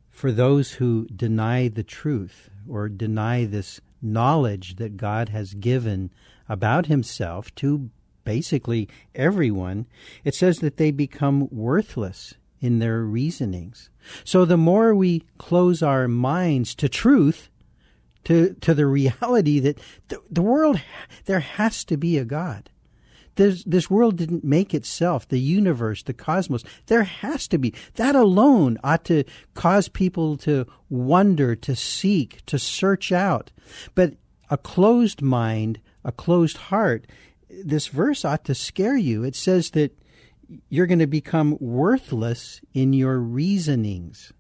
for 0.10 0.32
those 0.32 0.74
who 0.74 1.06
deny 1.08 1.68
the 1.68 1.84
truth 1.84 2.50
or 2.68 2.90
deny 2.90 3.46
this 3.46 3.82
knowledge 4.02 4.76
that 4.76 4.98
God 4.98 5.30
has 5.30 5.54
given 5.54 6.12
about 6.50 6.88
himself 6.88 7.54
to 7.56 7.90
basically 8.24 8.90
everyone, 9.16 9.86
it 10.24 10.36
says 10.36 10.60
that 10.60 10.78
they 10.78 10.92
become 10.92 11.48
worthless 11.52 12.34
in 12.60 12.80
their 12.80 13.02
reasonings. 13.02 13.90
So 14.24 14.46
the 14.46 14.58
more 14.58 14.96
we 14.96 15.26
close 15.38 15.84
our 15.84 16.08
minds 16.08 16.74
to 16.76 16.88
truth, 16.88 17.50
to, 18.26 18.54
to 18.62 18.74
the 18.74 18.86
reality 18.86 19.60
that 19.60 19.80
the, 20.08 20.20
the 20.32 20.42
world, 20.42 20.80
there 21.26 21.42
has 21.42 21.84
to 21.86 21.98
be 21.98 22.18
a 22.18 22.26
God. 22.26 22.70
There's, 23.36 23.64
this 23.64 23.90
world 23.90 24.18
didn't 24.18 24.44
make 24.44 24.74
itself, 24.74 25.28
the 25.28 25.40
universe, 25.40 26.04
the 26.04 26.14
cosmos. 26.14 26.64
There 26.86 27.04
has 27.04 27.48
to 27.50 27.58
be. 27.58 27.74
That 27.96 28.16
alone 28.16 28.78
ought 28.84 29.06
to 29.06 29.24
cause 29.56 29.88
people 29.88 30.38
to 30.38 30.68
wonder, 30.90 31.56
to 31.56 31.76
seek, 31.76 32.46
to 32.46 32.60
search 32.60 33.12
out. 33.12 33.52
But 33.96 34.14
a 34.50 34.58
closed 34.58 35.22
mind, 35.22 35.80
a 36.06 36.12
closed 36.12 36.58
heart, 36.58 37.08
this 37.64 37.88
verse 37.88 38.26
ought 38.26 38.46
to 38.46 38.56
scare 38.56 38.98
you. 38.98 39.24
It 39.24 39.36
says 39.36 39.72
that 39.72 39.98
you're 40.70 40.88
going 40.88 41.00
to 41.00 41.08
become 41.08 41.58
worthless 41.60 42.62
in 42.74 42.94
your 42.94 43.20
reasonings. 43.20 44.34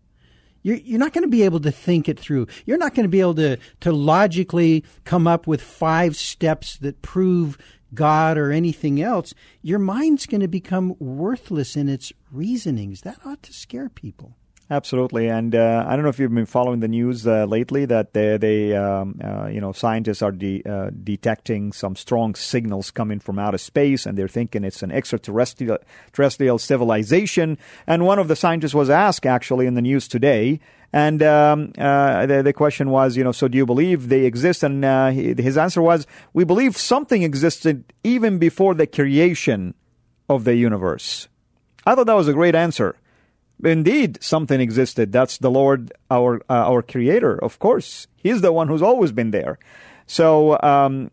You're, 0.61 0.77
you're 0.77 0.99
not 0.99 1.13
going 1.13 1.23
to 1.23 1.29
be 1.29 1.43
able 1.43 1.59
to 1.61 1.71
think 1.71 2.07
it 2.07 2.19
through. 2.19 2.47
You're 2.65 2.77
not 2.77 2.95
going 2.95 3.03
to 3.03 3.09
be 3.09 3.19
able 3.19 3.35
to, 3.35 3.57
to 3.81 3.91
logically 3.91 4.83
come 5.03 5.27
up 5.27 5.45
with 5.47 5.61
five 5.61 6.15
steps 6.15 6.77
that 6.77 7.01
prove 7.01 7.57
God 7.93 8.37
or 8.37 8.51
anything 8.51 9.01
else. 9.01 9.33
Your 9.61 9.79
mind's 9.79 10.25
going 10.25 10.41
to 10.41 10.47
become 10.47 10.95
worthless 10.99 11.75
in 11.75 11.89
its 11.89 12.11
reasonings. 12.31 13.01
That 13.01 13.19
ought 13.25 13.43
to 13.43 13.53
scare 13.53 13.89
people. 13.89 14.37
Absolutely, 14.69 15.27
and 15.27 15.53
uh, 15.53 15.83
I 15.85 15.95
don't 15.95 16.03
know 16.03 16.09
if 16.09 16.19
you've 16.19 16.33
been 16.33 16.45
following 16.45 16.79
the 16.79 16.87
news 16.87 17.27
uh, 17.27 17.43
lately 17.43 17.83
that 17.85 18.13
they, 18.13 18.37
they 18.37 18.73
um, 18.73 19.19
uh, 19.21 19.47
you 19.47 19.59
know, 19.59 19.73
scientists 19.73 20.21
are 20.21 20.31
de- 20.31 20.63
uh, 20.63 20.89
detecting 21.03 21.73
some 21.73 21.97
strong 21.97 22.33
signals 22.33 22.89
coming 22.89 23.19
from 23.19 23.39
outer 23.39 23.57
space, 23.57 24.05
and 24.05 24.17
they're 24.17 24.29
thinking 24.29 24.63
it's 24.63 24.81
an 24.81 24.89
extraterrestrial 24.89 25.79
terrestrial 26.13 26.57
civilization. 26.57 27.57
And 27.85 28.05
one 28.05 28.19
of 28.19 28.29
the 28.29 28.37
scientists 28.37 28.73
was 28.73 28.89
asked 28.89 29.25
actually 29.25 29.65
in 29.65 29.73
the 29.73 29.81
news 29.81 30.07
today, 30.07 30.61
and 30.93 31.21
um, 31.21 31.73
uh, 31.77 32.25
the, 32.25 32.41
the, 32.41 32.53
question 32.53 32.89
was, 32.89 33.17
you 33.17 33.23
know, 33.23 33.33
so 33.33 33.49
do 33.49 33.57
you 33.57 33.65
believe 33.65 34.07
they 34.07 34.25
exist? 34.25 34.63
And 34.63 34.85
uh, 34.85 35.09
he, 35.09 35.33
his 35.33 35.57
answer 35.57 35.81
was, 35.81 36.07
we 36.31 36.45
believe 36.45 36.77
something 36.77 37.21
existed 37.21 37.93
even 38.05 38.39
before 38.39 38.75
the 38.75 38.87
creation 38.87 39.73
of 40.29 40.45
the 40.45 40.55
universe. 40.55 41.27
I 41.85 41.95
thought 41.95 42.05
that 42.05 42.13
was 42.13 42.29
a 42.29 42.33
great 42.33 42.55
answer 42.55 42.95
indeed 43.63 44.21
something 44.21 44.59
existed. 44.59 45.11
That's 45.11 45.37
the 45.37 45.51
Lord, 45.51 45.91
our 46.09 46.37
uh, 46.49 46.69
our 46.71 46.81
Creator. 46.81 47.43
Of 47.43 47.59
course, 47.59 48.07
He's 48.15 48.41
the 48.41 48.51
one 48.51 48.67
who's 48.67 48.81
always 48.81 49.11
been 49.11 49.31
there. 49.31 49.59
So 50.05 50.59
um, 50.61 51.11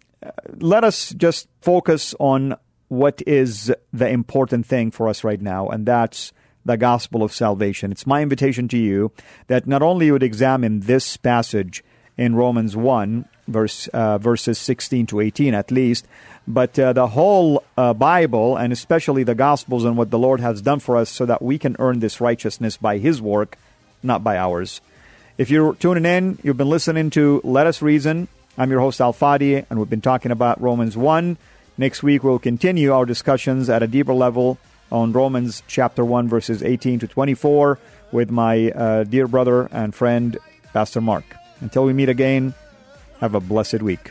let 0.58 0.84
us 0.84 1.10
just 1.10 1.48
focus 1.60 2.14
on 2.18 2.56
what 2.88 3.22
is 3.26 3.72
the 3.92 4.08
important 4.08 4.66
thing 4.66 4.90
for 4.90 5.08
us 5.08 5.22
right 5.22 5.40
now, 5.40 5.68
and 5.68 5.86
that's 5.86 6.32
the 6.64 6.76
gospel 6.76 7.22
of 7.22 7.32
salvation. 7.32 7.92
It's 7.92 8.06
my 8.06 8.22
invitation 8.22 8.68
to 8.68 8.78
you 8.78 9.12
that 9.46 9.66
not 9.66 9.82
only 9.82 10.06
you 10.06 10.12
would 10.12 10.22
examine 10.22 10.80
this 10.80 11.16
passage 11.16 11.82
in 12.16 12.34
Romans 12.34 12.76
1, 12.76 13.24
verse 13.48 13.88
uh, 13.88 14.18
verses 14.18 14.58
16 14.58 15.06
to 15.06 15.20
18 15.20 15.54
at 15.54 15.70
least. 15.70 16.06
But 16.48 16.78
uh, 16.78 16.92
the 16.92 17.06
whole 17.06 17.62
uh, 17.76 17.94
Bible, 17.94 18.56
and 18.56 18.72
especially 18.72 19.22
the 19.22 19.34
Gospels, 19.34 19.84
and 19.84 19.96
what 19.96 20.10
the 20.10 20.18
Lord 20.18 20.40
has 20.40 20.62
done 20.62 20.80
for 20.80 20.96
us, 20.96 21.10
so 21.10 21.26
that 21.26 21.42
we 21.42 21.58
can 21.58 21.76
earn 21.78 22.00
this 22.00 22.20
righteousness 22.20 22.76
by 22.76 22.98
His 22.98 23.20
work, 23.22 23.56
not 24.02 24.24
by 24.24 24.36
ours. 24.36 24.80
If 25.38 25.50
you're 25.50 25.74
tuning 25.74 26.04
in, 26.04 26.38
you've 26.42 26.56
been 26.56 26.68
listening 26.68 27.10
to 27.10 27.40
Let 27.44 27.66
Us 27.66 27.82
Reason. 27.82 28.28
I'm 28.58 28.70
your 28.70 28.80
host 28.80 29.00
Al 29.00 29.14
Fadi, 29.14 29.64
and 29.70 29.78
we've 29.78 29.88
been 29.88 30.00
talking 30.00 30.32
about 30.32 30.60
Romans 30.60 30.96
1. 30.96 31.36
Next 31.78 32.02
week, 32.02 32.22
we'll 32.22 32.38
continue 32.38 32.92
our 32.92 33.06
discussions 33.06 33.70
at 33.70 33.82
a 33.82 33.86
deeper 33.86 34.12
level 34.12 34.58
on 34.92 35.12
Romans 35.12 35.62
chapter 35.66 36.04
1, 36.04 36.28
verses 36.28 36.62
18 36.62 36.98
to 36.98 37.08
24, 37.08 37.78
with 38.12 38.30
my 38.30 38.70
uh, 38.70 39.04
dear 39.04 39.28
brother 39.28 39.68
and 39.72 39.94
friend, 39.94 40.36
Pastor 40.72 41.00
Mark. 41.00 41.24
Until 41.60 41.84
we 41.84 41.92
meet 41.92 42.08
again, 42.08 42.54
have 43.20 43.34
a 43.34 43.40
blessed 43.40 43.82
week. 43.82 44.10